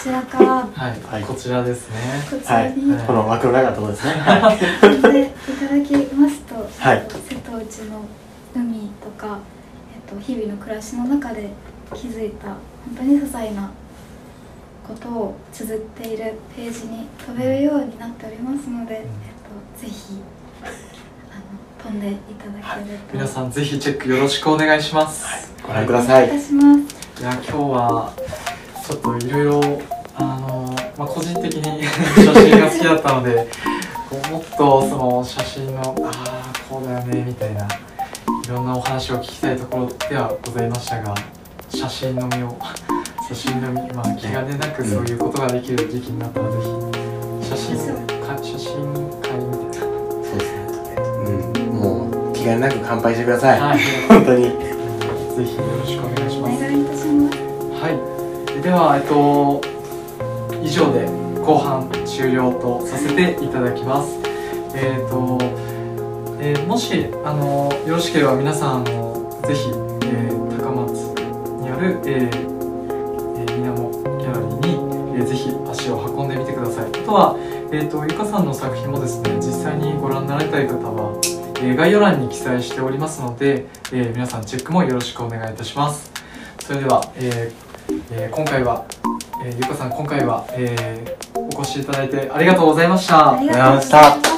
[0.00, 1.22] そちらからはい、はい。
[1.22, 1.96] こちらですね。
[2.30, 4.14] こちらにはいこの枠の中のところですね。
[4.80, 6.98] 飛んでいただきますと、はい。
[6.98, 8.00] えっと瀬戸内の
[8.54, 9.38] 海とか、
[9.94, 11.50] えっと、日々の暮らしの中で
[11.94, 12.56] 気づいた本
[12.96, 13.70] 当に些細な
[14.86, 20.14] ことを綴っているページに飛べるようになっておりますので、えっと、ぜひ
[21.90, 25.26] んでいただけ皆さんぜひチェックよろしくお願いします、
[25.66, 26.24] ご覧ください。
[26.24, 26.96] いいたします。
[27.20, 28.12] いや今日は
[28.86, 29.60] ちょっといろいろ
[30.16, 31.82] あの、まあ、個人的に
[32.14, 33.48] 写真が好きだったので
[34.30, 37.68] もっとその写真のああこうだよねみたいない
[38.48, 41.14] ろんなお話を聞きたいところではございましたが
[41.68, 42.56] 写真のみを
[43.28, 48.76] 写真のみ、まあ、気兼ねなくそういうことができる時期になったらぜひ写真か写真
[49.20, 49.75] 会みたいそうですねうん
[52.46, 53.78] もう気兼ねなく乾杯してください、な、はい、
[54.08, 54.50] 本当にぜ
[55.44, 56.60] ひよろしくお願いしおます。
[56.60, 57.36] 願いいたします。
[57.82, 59.60] はい、では、えっと、
[60.62, 61.06] 以上で
[61.42, 64.18] 後半終了とさせていただきます。
[64.74, 65.38] えっと、
[66.40, 70.90] えーもしあのよろしければ皆さんあのぜひ、えー高松
[71.62, 72.30] にある、えー
[73.38, 76.86] えー、みなもギャラリーに、えーぜひ足を運んでみてください。
[76.86, 77.36] あとは、
[77.72, 81.12] えー、とゆかさんの作品もですね実際にご覧になられたい方は、
[81.62, 86.10] え概要欄に記載しておりますので、え皆さんチェックもよろしくお願いいたします。
[86.60, 87.52] それでは、え
[88.10, 88.84] え今回は、
[89.44, 93.32] えゆかさん今回は、えお越しいただいてありがとうございました。
[93.32, 94.35] ありがとうございました。